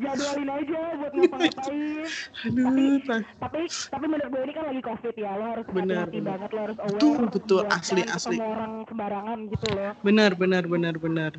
Jadwalin 0.00 0.48
aja 0.48 0.80
buat 0.96 1.12
ngapa-ngapain. 1.16 2.04
Aduh, 2.44 3.00
tapi, 3.04 3.20
tapi 3.40 3.60
tapi 3.88 4.04
menurut 4.08 4.28
gue 4.28 4.42
ini 4.44 4.52
kan 4.52 4.64
lagi 4.68 4.82
covid 4.84 5.14
ya, 5.16 5.30
lo 5.40 5.44
harus 5.56 5.64
hati-hati 5.72 6.18
banget, 6.20 6.50
lo 6.52 6.60
harus 6.68 6.78
aware. 6.80 6.92
Betul, 7.00 7.22
betul, 7.32 7.62
asli 7.72 8.02
asli. 8.04 8.36
Ketemu 8.36 8.52
orang 8.52 8.72
sembarangan 8.88 9.38
gitu 9.48 9.66
loh. 9.72 9.92
Benar, 10.04 10.30
benar, 10.36 10.64
benar, 10.68 10.94
benar. 11.00 11.32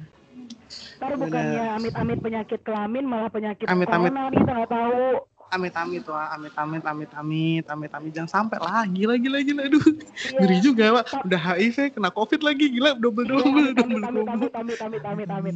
Ntar 1.02 1.14
bukannya 1.18 1.64
amit-amit 1.82 2.20
penyakit 2.22 2.60
kelamin 2.64 3.04
malah 3.04 3.30
penyakit 3.34 3.66
amit, 3.68 3.90
amit. 3.90 4.14
corona 4.14 4.32
kita 4.32 4.52
nggak 4.54 4.72
tahu 4.72 5.04
amit-amit 5.52 6.04
wah 6.08 6.32
amit-amit 6.34 6.84
amit-amit 6.84 7.66
amit-amit. 7.68 8.12
Jangan 8.16 8.32
sampai 8.32 8.58
lah 8.64 8.88
gila 8.88 9.20
gila 9.20 9.40
gila. 9.44 9.62
Aduh 9.68 9.84
iya. 9.84 10.40
ngeri 10.40 10.58
juga 10.64 10.86
pak. 11.04 11.28
Udah 11.28 11.42
HIV 11.42 11.78
kena 11.94 12.10
covid 12.10 12.42
lagi 12.42 12.66
gila 12.72 12.96
double 12.96 13.28
double 13.28 13.70
iya, 13.70 13.74
double 13.76 14.02
double. 14.02 14.26
amit 14.32 14.54
amit 14.56 14.80
amit 14.80 15.04
amit 15.04 15.30
amit 15.30 15.56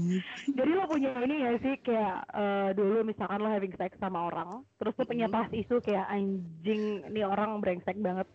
jadi 0.52 0.72
lo 0.76 0.84
punya 0.86 1.12
ini 1.24 1.36
ya 1.42 1.52
sih 1.64 1.76
kayak 1.82 2.28
uh, 2.36 2.70
dulu 2.76 3.08
misalkan 3.08 3.40
lo 3.42 3.50
having 3.50 3.74
sex 3.80 3.96
sama 3.98 4.28
orang 4.30 4.62
terus 4.78 4.94
lo 5.00 5.04
punya 5.08 5.32
pas 5.32 5.48
isu 5.50 5.80
kayak 5.80 6.06
anjing 6.12 7.02
ini 7.08 7.22
orang 7.24 7.64
brengsek 7.64 7.98
banget. 8.04 8.28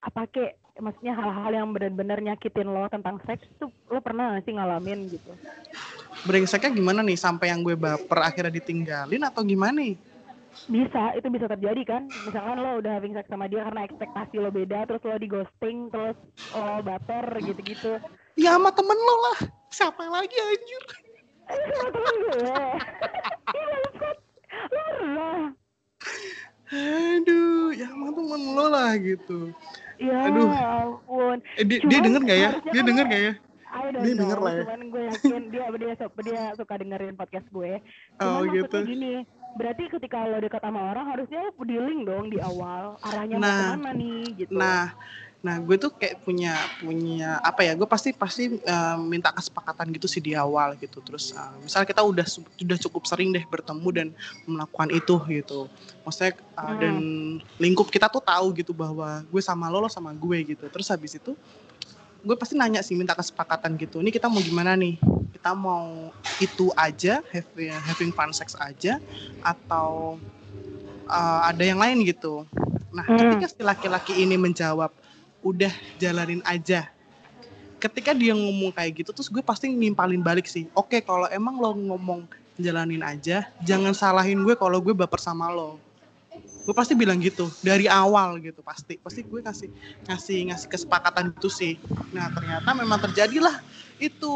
Apa 0.00 0.24
kek 0.32 0.56
maksudnya 0.80 1.12
hal-hal 1.12 1.52
yang 1.52 1.68
benar-benar 1.76 2.18
nyakitin 2.24 2.72
lo 2.72 2.88
tentang 2.88 3.20
seks 3.28 3.44
tuh 3.60 3.68
lo 3.92 4.00
pernah 4.00 4.38
gak 4.38 4.48
sih 4.48 4.56
ngalamin 4.56 5.12
gitu? 5.12 5.32
Brengseknya 6.24 6.72
gimana 6.72 7.00
nih 7.04 7.18
sampai 7.20 7.52
yang 7.52 7.60
gue 7.60 7.76
baper 7.76 8.18
akhirnya 8.24 8.52
ditinggalin 8.52 9.22
atau 9.28 9.44
gimana 9.44 9.76
nih 9.76 9.94
bisa 10.68 11.16
itu 11.16 11.28
bisa 11.32 11.46
terjadi 11.48 11.82
kan 11.86 12.02
misalkan 12.28 12.60
lo 12.60 12.82
udah 12.82 12.92
having 13.00 13.16
sex 13.16 13.24
sama 13.30 13.48
dia 13.48 13.64
karena 13.64 13.86
ekspektasi 13.88 14.36
lo 14.36 14.50
beda 14.52 14.84
terus 14.84 15.02
lo 15.06 15.16
di 15.16 15.28
ghosting 15.30 15.88
terus 15.88 16.18
lo 16.52 16.84
baper 16.84 17.26
gitu-gitu 17.40 17.96
ya 18.36 18.58
sama 18.58 18.74
temen 18.74 18.98
lo 18.98 19.14
lah 19.30 19.38
siapa 19.72 20.02
lagi 20.04 20.36
anjir 20.36 20.84
sama 21.48 21.88
temen 21.94 22.14
gue 22.20 22.38
lo 24.70 24.82
pernah 24.92 25.40
aduh 26.70 27.68
ya 27.74 27.86
sama 27.88 28.08
temen 28.12 28.42
lo 28.52 28.66
lah 28.68 28.90
gitu 29.00 29.54
Ya 30.00 30.32
Aduh. 30.32 30.48
ampun. 30.48 31.36
Eh, 31.60 31.64
dia, 31.68 31.78
dia 31.84 31.98
denger 32.00 32.22
gak 32.24 32.40
ya? 32.40 32.50
Dia 32.72 32.82
denger 32.88 33.04
gak 33.04 33.20
ya? 33.20 33.32
Dia 34.00 34.14
denger 34.16 34.38
lah 34.40 34.52
ya. 34.56 34.64
Cuman 34.64 34.82
gue 34.88 35.02
yakin 35.12 35.42
dia 35.52 35.64
dia 35.76 35.92
dia 36.08 36.42
suka 36.56 36.74
dengerin 36.80 37.14
podcast 37.20 37.44
gue. 37.52 37.76
Oh, 38.24 38.24
cuman 38.24 38.48
oh, 38.48 38.52
gitu. 38.56 38.78
gini, 38.88 39.14
berarti 39.56 39.90
ketika 39.90 40.26
lo 40.26 40.38
dekat 40.38 40.62
sama 40.62 40.92
orang 40.92 41.06
harusnya 41.10 41.40
lo 41.42 41.52
dealing 41.66 42.06
dong 42.06 42.30
di 42.30 42.38
awal 42.38 42.98
arahnya 43.02 43.36
nah, 43.38 43.46
mau 43.46 43.54
ke 43.54 43.64
mana 43.76 43.90
nih 43.96 44.22
gitu. 44.38 44.52
Nah, 44.54 44.94
nah 45.40 45.56
gue 45.56 45.76
tuh 45.80 45.90
kayak 45.96 46.22
punya 46.22 46.54
punya 46.78 47.40
apa 47.42 47.66
ya? 47.66 47.72
Gue 47.74 47.88
pasti 47.88 48.14
pasti 48.14 48.60
uh, 48.62 48.96
minta 49.00 49.34
kesepakatan 49.34 49.90
gitu 49.96 50.06
sih 50.06 50.22
di 50.22 50.38
awal 50.38 50.78
gitu. 50.78 51.02
Terus 51.02 51.34
uh, 51.34 51.56
misalnya 51.62 51.88
kita 51.90 52.02
udah 52.04 52.26
sudah 52.28 52.78
cukup 52.78 53.02
sering 53.08 53.34
deh 53.34 53.42
bertemu 53.48 53.88
dan 53.90 54.08
melakukan 54.46 54.88
itu 54.94 55.16
gitu. 55.28 55.66
Maksudnya 56.06 56.38
uh, 56.54 56.62
hmm. 56.70 56.78
dan 56.78 56.94
lingkup 57.58 57.90
kita 57.90 58.06
tuh 58.06 58.22
tahu 58.22 58.54
gitu 58.54 58.70
bahwa 58.70 59.26
gue 59.26 59.42
sama 59.42 59.66
lo 59.66 59.82
lo 59.82 59.90
sama 59.90 60.14
gue 60.14 60.56
gitu. 60.56 60.70
Terus 60.70 60.86
habis 60.88 61.18
itu 61.18 61.34
gue 62.20 62.36
pasti 62.36 62.52
nanya 62.52 62.84
sih 62.84 62.92
minta 62.92 63.16
kesepakatan 63.16 63.80
gitu 63.80 63.96
ini 64.04 64.12
kita 64.12 64.28
mau 64.28 64.44
gimana 64.44 64.76
nih 64.76 65.00
kita 65.40 65.56
mau 65.56 66.12
itu 66.36 66.68
aja 66.76 67.24
having, 67.32 67.72
having 67.72 68.12
fun 68.12 68.28
sex 68.28 68.52
aja 68.60 69.00
atau 69.40 70.20
uh, 71.08 71.40
ada 71.48 71.64
yang 71.64 71.80
lain 71.80 72.04
gitu. 72.04 72.44
Nah 72.92 73.08
hmm. 73.08 73.16
ketika 73.16 73.46
si 73.48 73.60
laki-laki 73.64 74.12
ini 74.20 74.36
menjawab 74.36 74.92
udah 75.40 75.72
jalanin 75.96 76.44
aja. 76.44 76.92
Ketika 77.80 78.12
dia 78.12 78.36
ngomong 78.36 78.76
kayak 78.76 79.00
gitu 79.00 79.16
terus 79.16 79.32
gue 79.32 79.40
pasti 79.40 79.72
nimpalin 79.72 80.20
balik 80.20 80.44
sih 80.44 80.68
oke 80.76 81.00
kalau 81.00 81.24
emang 81.32 81.56
lo 81.56 81.72
ngomong 81.72 82.28
jalanin 82.60 83.00
aja 83.00 83.48
jangan 83.64 83.96
salahin 83.96 84.44
gue 84.44 84.52
kalau 84.60 84.76
gue 84.76 84.92
baper 84.92 85.24
sama 85.24 85.48
lo. 85.48 85.80
Gue 86.68 86.76
pasti 86.76 86.92
bilang 86.92 87.16
gitu 87.16 87.48
dari 87.64 87.88
awal 87.88 88.36
gitu 88.44 88.60
pasti. 88.60 89.00
Pasti 89.00 89.24
gue 89.24 89.40
kasih 89.40 89.72
ngasih 90.04 90.52
ngasih 90.52 90.68
kesepakatan 90.68 91.32
itu 91.32 91.48
sih. 91.48 91.80
Nah 92.12 92.28
ternyata 92.28 92.76
memang 92.76 93.00
terjadilah 93.08 93.56
itu. 94.00 94.34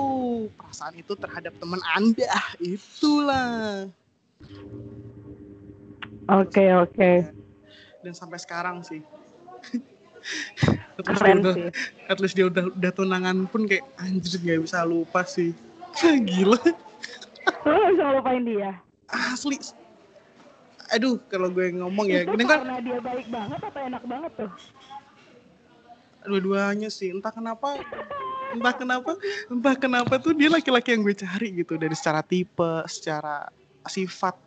Perasaan 0.55 0.95
itu 1.01 1.13
terhadap 1.17 1.57
teman 1.59 1.81
anda. 1.97 2.31
Itulah. 2.61 3.89
Oke 6.25 6.57
okay, 6.57 6.69
oke. 6.73 6.93
Okay. 6.97 7.17
dan 8.05 8.13
sampai 8.13 8.37
sekarang 8.37 8.85
sih. 8.85 9.01
At 11.01 11.05
least, 11.05 11.21
dia 11.21 11.37
udah, 11.37 11.55
at 12.09 12.19
least 12.21 12.35
dia 12.39 12.47
udah 12.49 12.65
udah 12.73 12.93
tunangan 12.97 13.45
pun 13.45 13.69
kayak 13.69 13.85
anjir 14.01 14.41
gak 14.41 14.65
bisa 14.65 14.81
lupa 14.89 15.21
sih. 15.29 15.53
Gila. 16.29 16.57
Lo 17.69 17.77
bisa 17.93 18.05
lupain 18.17 18.41
dia? 18.41 18.81
Asli. 19.13 19.61
Aduh 20.97 21.21
kalau 21.29 21.53
gue 21.53 21.77
ngomong 21.77 22.09
ya. 22.09 22.25
Itu 22.25 22.41
kan 22.41 22.65
karena 22.65 22.81
dia 22.81 22.99
baik 23.05 23.27
banget 23.29 23.61
atau 23.69 23.81
enak 23.85 24.03
banget 24.09 24.33
tuh? 24.33 24.51
Dua-duanya 26.25 26.89
sih. 26.89 27.13
Entah 27.13 27.33
kenapa 27.35 27.77
entah 28.55 28.75
kenapa 28.75 29.13
entah 29.51 29.75
kenapa 29.77 30.15
tuh 30.23 30.33
dia 30.33 30.49
laki-laki 30.49 30.95
yang 30.95 31.03
gue 31.03 31.17
cari 31.19 31.49
gitu. 31.61 31.75
Dari 31.75 31.95
secara 31.99 32.23
tipe 32.23 32.73
secara 32.87 33.51
sifat 33.85 34.39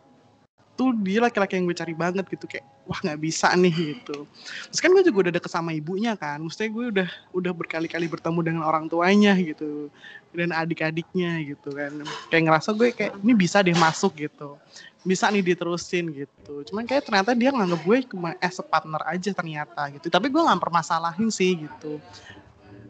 tuh 0.78 0.94
dia 1.02 1.18
laki-laki 1.18 1.58
yang 1.58 1.66
gue 1.66 1.74
cari 1.74 1.90
banget 1.92 2.22
gitu. 2.30 2.46
Kayak 2.46 2.66
wah 2.86 3.02
nggak 3.02 3.18
bisa 3.18 3.50
nih 3.58 3.74
gitu. 3.98 4.24
Terus 4.70 4.80
kan 4.80 4.94
gue 4.94 5.02
juga 5.02 5.18
udah 5.28 5.32
deket 5.34 5.50
sama 5.50 5.74
ibunya 5.74 6.14
kan. 6.14 6.38
Maksudnya 6.38 6.70
gue 6.70 6.84
udah 6.94 7.08
udah 7.34 7.52
berkali-kali 7.52 8.06
bertemu 8.06 8.40
dengan 8.46 8.62
orang 8.62 8.86
tuanya 8.86 9.34
gitu. 9.34 9.90
Dan 10.30 10.54
adik-adiknya 10.54 11.42
gitu 11.42 11.74
kan. 11.74 11.92
Kayak 12.30 12.42
ngerasa 12.46 12.70
gue 12.78 12.88
kayak 12.94 13.12
ini 13.26 13.34
bisa 13.34 13.58
deh 13.58 13.74
masuk 13.74 14.14
gitu. 14.22 14.54
Bisa 15.02 15.26
nih 15.34 15.42
diterusin 15.42 16.14
gitu. 16.14 16.62
Cuman 16.70 16.86
kayak 16.86 17.10
ternyata 17.10 17.34
dia 17.34 17.50
nganggep 17.50 17.80
gue 17.82 17.98
cuma 18.14 18.38
as 18.38 18.62
a 18.62 18.64
partner 18.64 19.02
aja 19.02 19.34
ternyata 19.34 19.82
gitu. 19.90 20.06
Tapi 20.06 20.30
gue 20.30 20.42
nggak 20.46 20.62
permasalahin 20.62 21.26
sih 21.34 21.58
gitu 21.58 21.98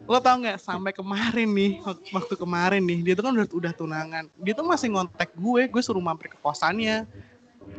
lo 0.09 0.17
tau 0.17 0.41
nggak 0.41 0.57
sampai 0.57 0.89
kemarin 0.89 1.45
nih 1.53 1.77
waktu 1.85 2.33
kemarin 2.33 2.81
nih 2.81 3.05
dia 3.05 3.13
tuh 3.13 3.29
kan 3.29 3.37
udah 3.37 3.45
udah 3.45 3.73
tunangan. 3.77 4.25
Dia 4.41 4.57
tuh 4.57 4.65
masih 4.65 4.89
ngontek 4.89 5.37
gue 5.37 5.69
gue 5.69 5.81
suruh 5.85 6.01
mampir 6.01 6.33
ke 6.33 6.37
kosannya. 6.41 7.05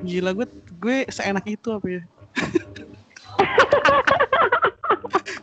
Gila 0.06 0.30
gue 0.38 0.46
gue 0.78 1.10
seenak 1.10 1.42
itu 1.50 1.74
apa 1.74 1.86
ya? 1.90 2.02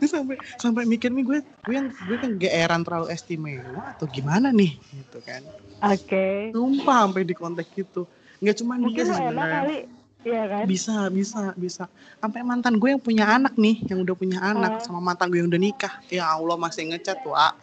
Sampai 0.08 0.40
sampai 0.56 0.88
mikir 0.88 1.12
nih 1.12 1.20
gue 1.20 1.38
gue 1.68 1.74
yang 1.76 1.92
gue 1.92 2.16
kan 2.16 2.32
geeran 2.40 2.80
terlalu 2.80 3.12
istimewa 3.12 3.92
atau 3.92 4.08
gimana 4.08 4.48
nih 4.48 4.80
gitu 4.88 5.20
kan. 5.20 5.44
Oke. 5.84 6.08
Okay. 6.08 6.36
sumpah 6.56 7.04
sampai 7.04 7.28
di 7.28 7.36
kontak 7.36 7.68
gitu. 7.76 8.08
Nggak 8.40 8.64
cuma 8.64 8.80
dia 8.88 9.04
sebenarnya 9.04 9.84
Iya 10.26 10.42
kan? 10.50 10.64
Bisa, 10.66 10.96
bisa, 11.14 11.54
bisa. 11.54 11.84
Sampai 12.18 12.42
mantan 12.42 12.82
gue 12.82 12.90
yang 12.90 13.02
punya 13.02 13.38
anak 13.38 13.54
nih, 13.54 13.86
yang 13.86 14.02
udah 14.02 14.16
punya 14.18 14.38
anak 14.42 14.78
uh. 14.78 14.82
sama 14.82 14.98
mantan 14.98 15.30
gue 15.30 15.38
yang 15.38 15.50
udah 15.50 15.62
nikah. 15.62 15.94
Ya 16.10 16.26
Allah 16.26 16.58
masih 16.58 16.90
ngechat, 16.90 17.22
Wak. 17.22 17.54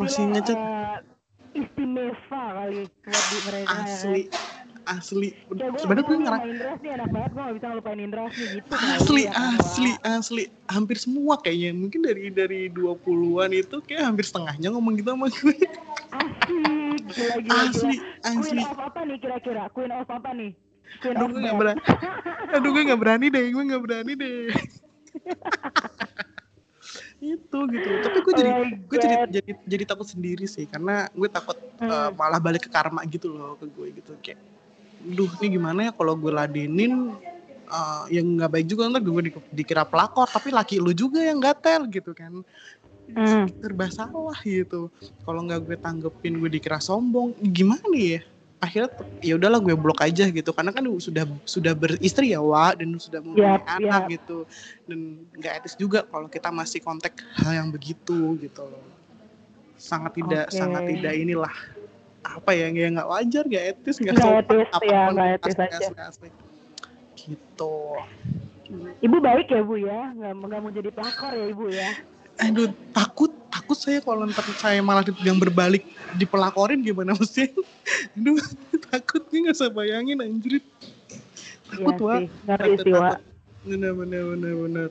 masih 0.00 0.24
ngechat. 0.32 0.56
Uh, 0.56 0.96
istimewa 1.52 2.16
kali 2.30 2.88
buat 2.88 3.24
di 3.28 3.38
mereka 3.46 3.68
ya 3.68 3.84
Asli. 3.84 4.22
Ya 4.26 4.63
Asli. 4.84 5.30
Ya, 5.56 5.72
Sebenarnya 5.80 6.04
gue 6.04 6.16
ngerasa 6.20 6.46
Indras 6.46 6.78
nih 6.84 6.90
enak 6.96 7.08
banget 7.12 7.30
gue 7.32 7.42
gak 7.42 7.54
bisa 7.56 7.66
ngelupain 7.72 8.00
Indras 8.00 8.32
nih 8.36 8.48
gitu. 8.60 8.68
Asli, 8.72 9.22
ya, 9.24 9.32
asli, 9.32 9.90
asli. 10.04 10.42
Hampir 10.68 10.96
semua 11.00 11.34
kayaknya. 11.40 11.70
Mungkin 11.72 12.00
dari 12.04 12.28
dari 12.28 12.60
20-an 12.68 13.50
itu 13.52 13.76
kayak 13.84 14.12
hampir 14.12 14.24
setengahnya 14.28 14.68
ngomong 14.72 14.96
gitu 15.00 15.12
sama 15.12 15.26
gue. 15.32 15.56
Asli 16.14 16.84
gila 17.02 17.36
gila 17.42 17.60
asli 17.68 17.94
gila. 17.98 18.28
asli 18.28 18.62
Queen 18.62 18.70
of 18.70 18.80
apa 18.80 19.00
nih 19.04 19.16
kira-kira 19.20 19.62
Queen 19.72 19.92
of 19.92 20.08
apa 20.08 20.30
nih 20.32 20.50
Queen 21.02 21.16
aduh 21.16 21.26
gue 21.28 21.40
gak 21.42 21.58
berani 21.58 21.80
aduh 22.56 22.70
gue 22.70 22.82
gak 22.86 23.00
berani 23.00 23.26
deh 23.30 23.44
gue 23.50 23.64
gak 23.68 23.82
berani 23.82 24.12
deh 24.16 24.46
itu 27.24 27.58
gitu 27.72 27.88
tapi 28.04 28.18
gue 28.20 28.34
jadi 28.36 28.50
oh 28.52 28.68
gue 28.68 28.98
jadi 29.00 29.16
jadi 29.32 29.50
jadi 29.64 29.84
takut 29.88 30.04
sendiri 30.04 30.44
sih 30.44 30.68
karena 30.68 31.08
gue 31.08 31.28
takut 31.32 31.56
hmm. 31.80 31.88
uh, 31.88 32.10
malah 32.12 32.36
balik 32.36 32.68
ke 32.68 32.70
karma 32.70 33.00
gitu 33.08 33.32
loh 33.32 33.56
ke 33.56 33.64
gue 33.64 33.86
gitu 33.96 34.12
kayak 34.20 34.36
duh 35.04 35.28
ini 35.40 35.60
gimana 35.60 35.90
ya 35.90 35.92
kalau 35.92 36.16
gue 36.16 36.32
ladenin 36.32 37.12
uh, 37.68 38.04
yang 38.08 38.40
nggak 38.40 38.50
baik 38.50 38.66
juga 38.68 38.88
ntar 38.88 39.04
gue 39.04 39.22
di, 39.28 39.32
dikira 39.52 39.84
pelakor 39.84 40.28
tapi 40.28 40.48
laki 40.48 40.80
lu 40.80 40.96
juga 40.96 41.20
yang 41.20 41.38
gatel 41.40 41.86
gitu 41.88 42.16
kan. 42.16 42.40
Hmm. 43.04 43.44
serba 43.60 43.92
salah 43.92 44.38
gitu. 44.40 44.88
Kalau 45.28 45.44
nggak 45.44 45.60
gue 45.68 45.76
tanggepin 45.76 46.40
gue 46.40 46.48
dikira 46.48 46.80
sombong 46.80 47.36
gimana 47.52 47.92
ya? 47.92 48.24
Akhirnya 48.64 48.96
ya 49.20 49.36
udahlah 49.36 49.60
gue 49.60 49.76
blok 49.76 50.00
aja 50.00 50.24
gitu. 50.32 50.50
Karena 50.56 50.72
kan 50.72 50.88
sudah 50.96 51.28
sudah 51.44 51.76
beristri 51.76 52.32
ya 52.32 52.40
wa 52.40 52.72
dan 52.72 52.96
sudah 52.96 53.20
mempunyai 53.20 53.60
yep, 53.60 53.76
anak 53.76 54.02
yep. 54.08 54.12
gitu. 54.16 54.38
Dan 54.88 55.28
nggak 55.36 55.52
etis 55.60 55.76
juga 55.76 56.08
kalau 56.08 56.32
kita 56.32 56.48
masih 56.48 56.80
kontak 56.80 57.20
hal 57.44 57.52
yang 57.52 57.68
begitu 57.68 58.40
gitu. 58.40 58.64
Loh 58.64 58.94
sangat 59.84 60.12
tidak 60.16 60.44
okay. 60.48 60.56
sangat 60.56 60.82
tidak 60.88 61.12
inilah 61.12 61.54
apa 62.24 62.50
ya 62.56 62.66
nggak 62.72 62.88
nggak 62.96 63.08
wajar 63.12 63.44
nggak 63.44 63.64
etis 63.76 63.96
nggak 64.00 64.16
sopan 64.16 64.64
apa 64.72 64.84
ya, 64.88 65.02
gak 65.12 65.28
etis 65.38 65.54
asli, 65.54 65.64
aja. 65.68 65.76
Asli, 65.76 66.00
asli. 66.00 66.28
gitu. 67.20 67.76
Ibu 69.04 69.16
baik 69.20 69.52
ya 69.52 69.60
bu 69.60 69.76
ya? 69.76 70.00
Nggak 70.16 70.32
nggak 70.40 70.60
mau 70.64 70.72
jadi 70.72 70.90
pelakor 70.90 71.32
ya 71.36 71.46
ibu 71.52 71.66
ya? 71.68 71.90
Aduh 72.40 72.72
takut 72.96 73.30
takut 73.52 73.78
saya 73.78 74.02
kalau 74.02 74.26
ntar 74.26 74.42
saya 74.58 74.82
malah 74.82 75.06
yang 75.22 75.38
berbalik 75.38 75.86
dipelakorin 76.18 76.82
gimana 76.82 77.14
mesti 77.14 77.54
aduh 78.18 78.40
takut 78.90 79.22
nih 79.30 79.46
nggak 79.46 79.54
usah 79.54 79.70
bayangin 79.70 80.18
anjir 80.18 80.58
takut 81.70 81.94
iya 81.94 82.02
wah 82.02 82.20
ngeri 82.26 82.72
sih 82.82 82.92
wah 82.92 83.16
bener 83.64 83.92
bener 83.96 84.22
bener 84.36 84.52
bener. 84.66 84.90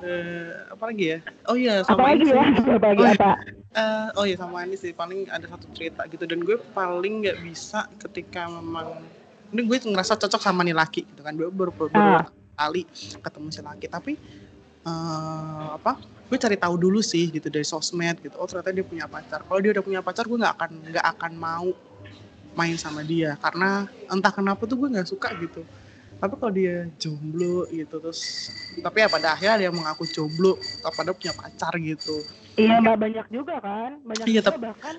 Uh, 0.00 0.64
apa 0.72 0.84
lagi 0.88 1.04
ya? 1.12 1.18
Oh 1.44 1.56
iya 1.58 1.84
sama 1.84 2.00
apa 2.00 2.04
lagi 2.16 2.28
ya? 2.32 2.44
apa 2.56 2.86
lagi 2.88 3.02
oh, 3.04 3.10
apa 3.12 3.30
uh, 3.74 4.08
oh 4.18 4.24
iya 4.26 4.36
sama 4.38 4.66
ini 4.66 4.76
sih. 4.78 4.90
Paling 4.94 5.30
ada 5.30 5.46
satu 5.46 5.66
cerita 5.74 6.06
gitu. 6.10 6.24
Dan 6.26 6.42
gue 6.42 6.58
paling 6.74 7.26
nggak 7.26 7.38
bisa 7.44 7.86
ketika 8.00 8.46
memang 8.50 9.02
ini 9.50 9.66
gue 9.66 9.76
ngerasa 9.90 10.14
cocok 10.18 10.42
sama 10.42 10.62
nih 10.66 10.74
laki 10.74 11.06
gitu 11.06 11.20
kan. 11.22 11.34
Gue 11.34 11.50
baru 11.50 11.72
baru, 11.74 11.90
baru 11.90 12.10
ah. 12.22 12.28
kali 12.58 12.86
ketemu 13.20 13.48
si 13.50 13.60
laki. 13.62 13.86
Tapi 13.90 14.12
uh, 14.86 15.76
apa 15.76 15.98
gue 16.30 16.38
cari 16.38 16.54
tahu 16.54 16.74
dulu 16.78 17.02
sih 17.02 17.30
gitu 17.30 17.50
dari 17.50 17.66
sosmed 17.66 18.22
gitu. 18.22 18.34
Oh 18.38 18.46
ternyata 18.46 18.70
dia 18.74 18.86
punya 18.86 19.06
pacar. 19.10 19.42
Kalau 19.46 19.60
dia 19.62 19.70
udah 19.74 19.84
punya 19.84 20.00
pacar 20.02 20.24
gue 20.26 20.38
nggak 20.38 20.54
akan 20.58 20.70
nggak 20.94 21.06
akan 21.18 21.32
mau 21.38 21.68
main 22.54 22.76
sama 22.78 23.02
dia. 23.02 23.38
Karena 23.38 23.86
entah 24.10 24.32
kenapa 24.34 24.66
tuh 24.66 24.78
gue 24.78 24.88
nggak 24.90 25.08
suka 25.10 25.34
gitu. 25.38 25.62
Tapi 26.20 26.36
kalau 26.36 26.52
dia 26.52 26.84
jomblo 27.00 27.64
gitu 27.72 27.96
terus 27.96 28.52
tapi 28.84 29.00
ya 29.00 29.08
pada 29.08 29.32
akhirnya 29.32 29.56
dia 29.56 29.70
mengaku 29.72 30.04
jomblo 30.04 30.60
pada 30.84 31.16
punya 31.16 31.32
pacar 31.32 31.72
gitu 31.80 32.20
iya 32.60 32.76
banyak 32.84 33.26
juga 33.32 33.56
kan 33.64 33.90
banyak 34.04 34.26
iya, 34.28 34.40
juga 34.44 34.60
bahkan 34.60 34.96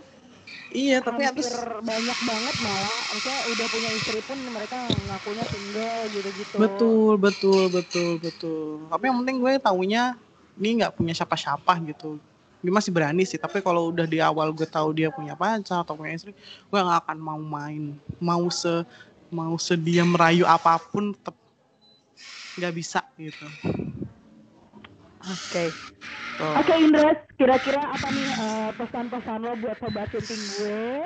Iya, 0.72 1.04
tapi 1.04 1.28
hampir 1.28 1.44
atas... 1.44 1.84
banyak 1.84 2.20
banget 2.24 2.56
malah. 2.64 3.00
Maksudnya 3.12 3.40
udah 3.52 3.68
punya 3.68 3.90
istri 3.92 4.20
pun 4.24 4.40
mereka 4.40 4.88
ngakunya 4.88 5.44
single 5.52 6.00
gitu-gitu. 6.16 6.56
Betul, 6.56 7.14
betul, 7.20 7.64
betul, 7.68 8.12
betul. 8.24 8.88
Tapi 8.88 9.04
yang 9.12 9.18
penting 9.24 9.38
gue 9.44 9.54
taunya 9.60 10.16
ini 10.56 10.80
nggak 10.80 10.96
punya 10.96 11.12
siapa-siapa 11.12 11.76
gitu. 11.92 12.16
Dia 12.64 12.72
masih 12.72 12.92
berani 12.94 13.28
sih, 13.28 13.36
tapi 13.36 13.60
kalau 13.60 13.92
udah 13.92 14.08
di 14.08 14.24
awal 14.24 14.56
gue 14.56 14.64
tahu 14.64 14.96
dia 14.96 15.12
punya 15.12 15.36
pacar 15.36 15.84
atau 15.84 15.98
punya 15.98 16.16
istri, 16.16 16.32
gue 16.32 16.80
nggak 16.80 17.04
akan 17.04 17.18
mau 17.20 17.42
main. 17.42 17.92
Mau 18.24 18.48
se 18.48 18.88
mau 19.28 19.56
sedia 19.60 20.08
merayu 20.08 20.48
apa 20.48 20.80
pun 20.80 21.12
tetap 21.12 21.36
nggak 22.56 22.74
bisa 22.76 23.04
gitu. 23.20 23.48
Oke. 25.30 25.38
Okay. 25.50 25.70
Oh. 26.42 26.58
Oke 26.58 26.74
okay, 26.74 26.78
Indra, 26.82 27.14
kira-kira 27.38 27.82
apa 27.94 28.08
nih 28.10 28.30
uh, 28.34 28.70
pesan-pesan 28.74 29.40
lo 29.46 29.54
buat 29.62 29.78
sobat 29.78 30.10
syuting 30.10 30.42
gue 30.58 31.06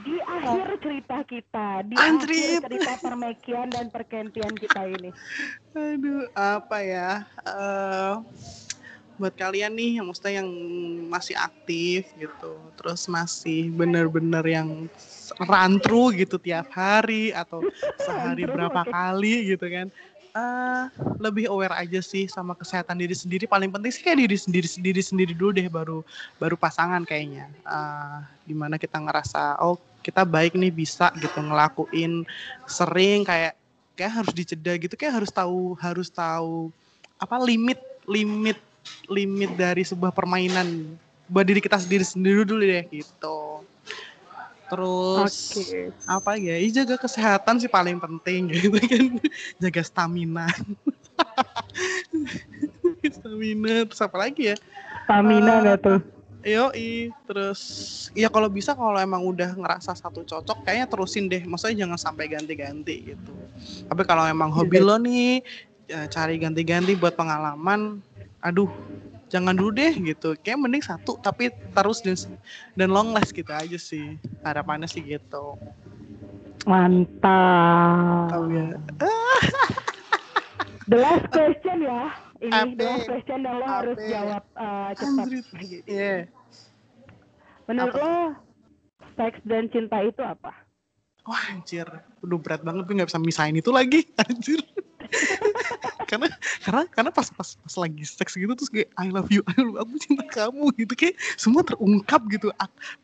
di 0.00 0.16
akhir 0.24 0.80
cerita 0.80 1.18
kita, 1.28 1.68
di 1.84 1.96
Andri. 2.00 2.40
akhir 2.40 2.66
cerita 2.66 2.92
permekian 3.04 3.68
dan 3.68 3.86
perkentian 3.92 4.54
kita 4.56 4.82
ini? 4.88 5.10
Aduh, 5.76 6.24
apa 6.32 6.78
ya? 6.80 7.28
Uh, 7.44 8.24
buat 9.14 9.36
kalian 9.38 9.76
nih 9.76 10.00
yang 10.00 10.06
maksudnya 10.10 10.42
yang 10.42 10.50
masih 11.06 11.36
aktif 11.38 12.10
gitu, 12.16 12.72
terus 12.74 13.06
masih 13.06 13.70
bener-bener 13.70 14.42
yang 14.48 14.90
rantru 15.44 16.10
gitu 16.10 16.36
tiap 16.42 16.68
hari 16.74 17.30
atau 17.30 17.62
sehari 18.04 18.44
berapa 18.44 18.82
kali 18.84 19.54
gitu 19.54 19.66
kan 19.70 19.88
uh, 20.34 20.90
lebih 21.22 21.48
aware 21.48 21.72
aja 21.72 22.02
sih 22.02 22.26
sama 22.28 22.52
kesehatan 22.58 22.98
diri 22.98 23.14
sendiri. 23.14 23.46
Paling 23.46 23.70
penting 23.70 23.90
sih 23.94 24.02
kayak 24.02 24.26
diri 24.26 24.36
sendiri 24.36 24.68
sendiri 24.68 25.00
sendiri 25.00 25.32
dulu 25.32 25.54
deh 25.54 25.70
baru 25.70 25.98
baru 26.36 26.58
pasangan 26.58 27.06
kayaknya. 27.06 27.48
Uh, 27.64 28.20
di 28.44 28.52
mana 28.52 28.76
kita 28.76 29.00
ngerasa 29.00 29.62
oh 29.62 29.78
kita 30.04 30.26
baik 30.26 30.52
nih 30.52 30.74
bisa 30.74 31.08
gitu 31.16 31.40
ngelakuin 31.40 32.28
sering 32.68 33.24
kayak 33.24 33.56
kayak 33.96 34.12
harus 34.20 34.32
diceda 34.36 34.72
gitu 34.76 34.94
kayak 35.00 35.22
harus 35.22 35.30
tahu 35.32 35.78
harus 35.80 36.12
tahu 36.12 36.68
apa 37.16 37.40
limit 37.40 37.80
limit 38.04 38.58
limit 39.08 39.56
dari 39.56 39.80
sebuah 39.80 40.12
permainan 40.12 40.92
buat 41.24 41.48
diri 41.48 41.64
kita 41.64 41.80
sendiri 41.80 42.04
sendiri 42.04 42.44
dulu 42.44 42.60
deh 42.60 42.84
gitu 42.92 43.64
terus 44.68 45.34
okay. 45.54 45.92
apa 46.08 46.40
ya 46.40 46.56
ya 46.56 46.82
jaga 46.82 46.96
kesehatan 46.96 47.60
sih 47.60 47.68
paling 47.68 48.00
penting 48.00 48.48
gitu 48.54 48.78
kan 48.80 49.04
jaga 49.60 49.82
stamina 49.84 50.48
stamina 53.16 53.84
terus 53.84 54.00
apa 54.00 54.16
lagi 54.16 54.54
ya 54.54 54.56
stamina 55.04 55.60
uh, 55.60 55.64
gak 55.64 55.78
tuh 55.84 56.00
Yo, 56.44 56.68
terus 57.24 57.60
ya 58.12 58.28
kalau 58.28 58.52
bisa 58.52 58.76
kalau 58.76 59.00
emang 59.00 59.24
udah 59.24 59.56
ngerasa 59.56 59.96
satu 59.96 60.28
cocok 60.28 60.60
kayaknya 60.68 60.84
terusin 60.92 61.24
deh. 61.24 61.40
Maksudnya 61.40 61.88
jangan 61.88 61.96
sampai 61.96 62.28
ganti-ganti 62.28 63.16
gitu. 63.16 63.32
Tapi 63.88 64.04
kalau 64.04 64.28
emang 64.28 64.52
hobi 64.52 64.76
iya. 64.76 64.84
lo 64.84 65.00
nih 65.00 65.40
ya 65.88 66.04
cari 66.04 66.36
ganti-ganti 66.36 67.00
buat 67.00 67.16
pengalaman, 67.16 67.96
aduh 68.44 68.68
jangan 69.32 69.56
dulu 69.56 69.72
deh 69.74 69.94
gitu 69.96 70.36
kayak 70.44 70.60
mending 70.60 70.84
satu 70.84 71.16
tapi 71.20 71.50
terus 71.72 72.04
dan 72.04 72.16
dan 72.76 72.88
long 72.92 73.10
last 73.16 73.32
gitu 73.32 73.50
aja 73.50 73.78
sih 73.80 74.20
harapannya 74.44 74.86
sih 74.86 75.00
gitu 75.00 75.56
mantap 76.64 78.40
ya. 78.48 78.66
the 80.90 80.98
last 81.00 81.26
question 81.32 81.84
ya 81.84 82.12
ini 82.40 82.52
Ape. 82.52 82.76
the 82.76 82.84
last 82.84 83.06
question 83.08 83.38
dan 83.44 83.54
lo 83.60 83.64
Ape. 83.64 83.72
harus 83.72 83.98
jawab 84.08 84.44
uh, 84.56 84.90
cepat 84.96 85.26
gitu. 85.60 85.88
yeah. 85.88 86.20
menurut 87.68 87.94
apa? 87.96 88.04
lo 88.04 88.14
seks 89.16 89.40
dan 89.48 89.68
cinta 89.72 89.98
itu 90.04 90.20
apa 90.20 90.52
wah 91.24 91.42
anjir 91.52 91.88
udah 92.20 92.38
berat 92.40 92.60
banget 92.60 92.84
gue 92.84 92.94
nggak 93.00 93.10
bisa 93.12 93.20
misahin 93.20 93.56
itu 93.56 93.70
lagi 93.72 94.04
anjir 94.24 94.60
karena 96.04 96.28
karena 96.62 96.82
karena 96.92 97.10
pas 97.10 97.28
pas 97.32 97.48
pas 97.56 97.74
lagi 97.80 98.04
seks 98.06 98.36
gitu 98.36 98.52
terus 98.52 98.70
kayak 98.70 98.88
I 98.96 99.10
love 99.10 99.32
you 99.32 99.42
I 99.50 99.60
love 99.60 99.74
you, 99.74 99.80
aku 99.80 99.94
cinta 100.00 100.24
kamu 100.28 100.64
gitu. 100.78 100.92
Kayak 100.94 101.16
semua 101.34 101.66
terungkap 101.66 102.22
gitu. 102.30 102.52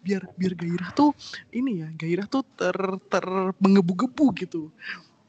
Biar 0.04 0.22
biar 0.36 0.52
gairah 0.54 0.90
tuh 0.94 1.16
ini 1.50 1.84
ya 1.84 1.88
gairah 1.96 2.26
tuh 2.28 2.44
ter 2.54 2.76
ter 3.08 3.24
menggebu-gebu 3.58 4.26
gitu. 4.38 4.62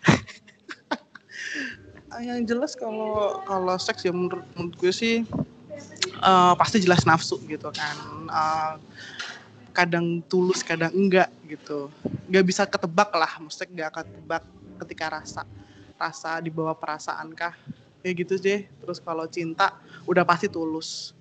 Yang 2.21 2.41
jelas 2.51 2.71
kalau 2.75 3.39
kalau 3.47 3.75
seks 3.79 4.03
ya 4.03 4.11
menurut, 4.11 4.43
menurut 4.59 4.75
gue 4.75 4.91
sih 4.91 5.23
uh, 6.19 6.53
pasti 6.59 6.83
jelas 6.83 7.07
nafsu 7.07 7.39
gitu 7.47 7.71
kan. 7.71 7.95
Uh, 8.27 8.75
kadang 9.71 10.19
tulus 10.27 10.61
kadang 10.61 10.91
enggak 10.91 11.31
gitu. 11.47 11.87
Nggak 12.27 12.45
bisa 12.45 12.67
ketebak 12.67 13.09
lah 13.15 13.31
mesti 13.39 13.63
nggak 13.63 13.91
ketebak 13.95 14.43
ketika 14.83 15.21
rasa 15.21 15.47
rasa 16.01 16.41
dibawa 16.41 16.73
perasaan 16.73 17.37
kah 17.37 17.53
ya 18.01 18.11
gitu 18.17 18.41
deh 18.41 18.65
terus 18.81 18.97
kalau 18.97 19.29
cinta 19.29 19.77
udah 20.09 20.25
pasti 20.25 20.49
tulus. 20.49 21.13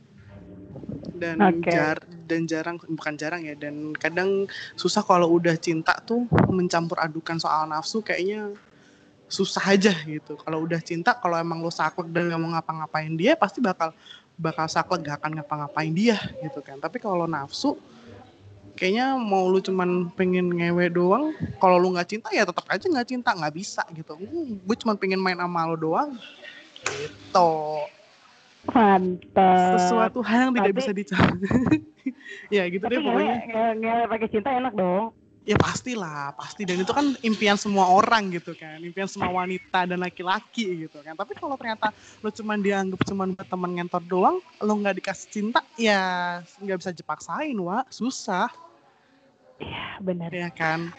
Dan 1.20 1.36
okay. 1.42 1.76
jar 1.76 2.00
dan 2.24 2.48
jarang 2.48 2.80
bukan 2.80 3.14
jarang 3.20 3.44
ya 3.44 3.52
dan 3.52 3.92
kadang 3.92 4.48
susah 4.72 5.04
kalau 5.04 5.36
udah 5.36 5.52
cinta 5.60 5.92
tuh 6.08 6.24
mencampur 6.48 6.96
adukan 6.96 7.36
soal 7.36 7.68
nafsu 7.68 8.00
kayaknya 8.00 8.56
susah 9.28 9.62
aja 9.76 9.92
gitu. 10.08 10.40
Kalau 10.40 10.64
udah 10.64 10.80
cinta 10.80 11.12
kalau 11.12 11.36
emang 11.36 11.60
lo 11.60 11.68
saklek 11.68 12.08
dan 12.08 12.32
nggak 12.32 12.40
mau 12.40 12.50
ngapa-ngapain 12.56 13.12
dia 13.14 13.36
pasti 13.36 13.60
bakal 13.60 13.92
bakal 14.40 14.66
saklek 14.66 15.04
gak 15.04 15.20
akan 15.20 15.38
ngapa-ngapain 15.38 15.92
dia 15.92 16.16
gitu 16.40 16.64
kan. 16.64 16.80
Tapi 16.80 16.96
kalau 16.96 17.28
nafsu 17.28 17.76
kayaknya 18.80 19.12
mau 19.20 19.44
lu 19.44 19.60
cuman 19.60 20.08
pengen 20.16 20.56
ngewe 20.56 20.88
doang 20.88 21.36
kalau 21.60 21.76
lu 21.76 21.92
nggak 21.92 22.08
cinta 22.08 22.32
ya 22.32 22.48
tetap 22.48 22.64
aja 22.64 22.80
nggak 22.88 23.08
cinta 23.12 23.36
nggak 23.36 23.52
bisa 23.52 23.84
gitu. 23.92 24.16
Hmm, 24.16 24.56
gue 24.56 24.76
cuman 24.80 24.96
pengen 24.96 25.20
main 25.20 25.36
sama 25.36 25.68
lo 25.68 25.76
doang. 25.76 26.16
Gitu. 26.88 27.52
Mantap. 28.72 29.76
Sesuatu 29.76 30.24
hal 30.24 30.48
yang 30.48 30.52
tidak 30.56 30.74
bisa 30.80 30.92
dicapai 30.96 31.84
ya 32.56 32.64
gitu 32.72 32.88
deh 32.88 32.98
pokoknya. 33.04 33.36
ngewe 33.76 34.04
pakai 34.08 34.28
cinta 34.32 34.48
enak 34.48 34.72
dong. 34.72 35.12
Ya 35.44 35.60
pastilah 35.60 36.32
pasti. 36.40 36.64
Dan 36.64 36.80
itu 36.80 36.92
kan 36.96 37.16
impian 37.20 37.60
semua 37.60 37.84
orang 37.84 38.32
gitu 38.32 38.56
kan. 38.56 38.80
Impian 38.80 39.08
semua 39.08 39.44
wanita 39.44 39.88
dan 39.88 40.00
laki-laki 40.00 40.88
gitu 40.88 41.04
kan. 41.04 41.12
Tapi 41.16 41.36
kalau 41.36 41.56
ternyata 41.60 41.92
lo 42.24 42.32
cuma 42.32 42.56
dianggap 42.56 43.00
cuma 43.04 43.28
buat 43.28 43.44
teman 43.44 43.76
ngentor 43.76 44.02
doang 44.08 44.36
lo 44.40 44.72
nggak 44.72 45.04
dikasih 45.04 45.28
cinta 45.28 45.60
ya 45.76 46.00
nggak 46.60 46.80
bisa 46.80 46.92
dipaksain 46.96 47.56
wa 47.56 47.84
susah 47.88 48.48
ya 49.60 49.86
benar 50.02 50.32
ya 50.32 50.50
kan 50.50 50.92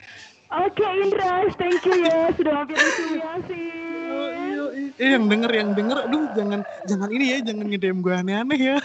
Oke 0.52 0.84
okay, 0.84 1.08
Indra, 1.08 1.48
thank 1.56 1.80
you 1.88 1.96
ya 2.04 2.28
sudah 2.36 2.52
mampir 2.52 2.76
di 2.76 2.92
sini 3.00 3.24
sih. 3.48 3.72
Oh, 4.12 4.28
iya, 4.36 4.64
iya. 4.76 4.92
Eh, 5.00 5.10
yang 5.16 5.32
denger, 5.32 5.48
yang 5.48 5.72
denger, 5.72 6.12
aduh 6.12 6.28
jangan 6.36 6.60
jangan 6.84 7.08
ini 7.08 7.26
ya, 7.32 7.38
jangan 7.40 7.66
ngedem 7.72 8.04
gue 8.04 8.12
aneh-aneh 8.12 8.60
ya. 8.60 8.78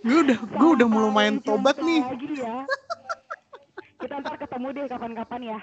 gue 0.00 0.16
udah, 0.16 0.38
gue 0.40 0.68
udah 0.80 0.88
mulai 0.88 1.12
main 1.12 1.36
tobat 1.44 1.76
nih. 1.76 2.00
Lagi 2.08 2.40
ya 2.40 2.64
kita 4.00 4.22
ntar 4.22 4.34
ketemu 4.38 4.66
deh 4.70 4.84
kapan-kapan 4.86 5.40
ya 5.42 5.60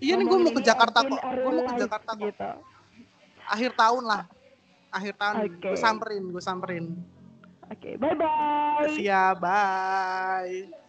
iya 0.00 0.14
nih 0.16 0.26
gue 0.26 0.38
mau 0.40 0.52
ke 0.52 0.62
Jakarta 0.64 0.98
kok 1.04 1.20
gue 1.20 1.52
mau 1.52 1.64
ke 1.68 1.74
Jakarta 1.78 2.10
kok 2.16 2.26
gitu. 2.26 2.50
akhir 3.46 3.70
tahun 3.76 4.02
lah 4.02 4.22
akhir 4.90 5.14
tahun 5.14 5.34
okay. 5.46 5.70
gue 5.70 5.78
samperin 5.78 6.24
gue 6.32 6.42
samperin 6.42 6.84
oke 7.68 7.78
okay, 7.78 7.94
bye 8.00 8.16
bye 8.16 8.90
siap 8.96 9.38
bye 9.38 10.83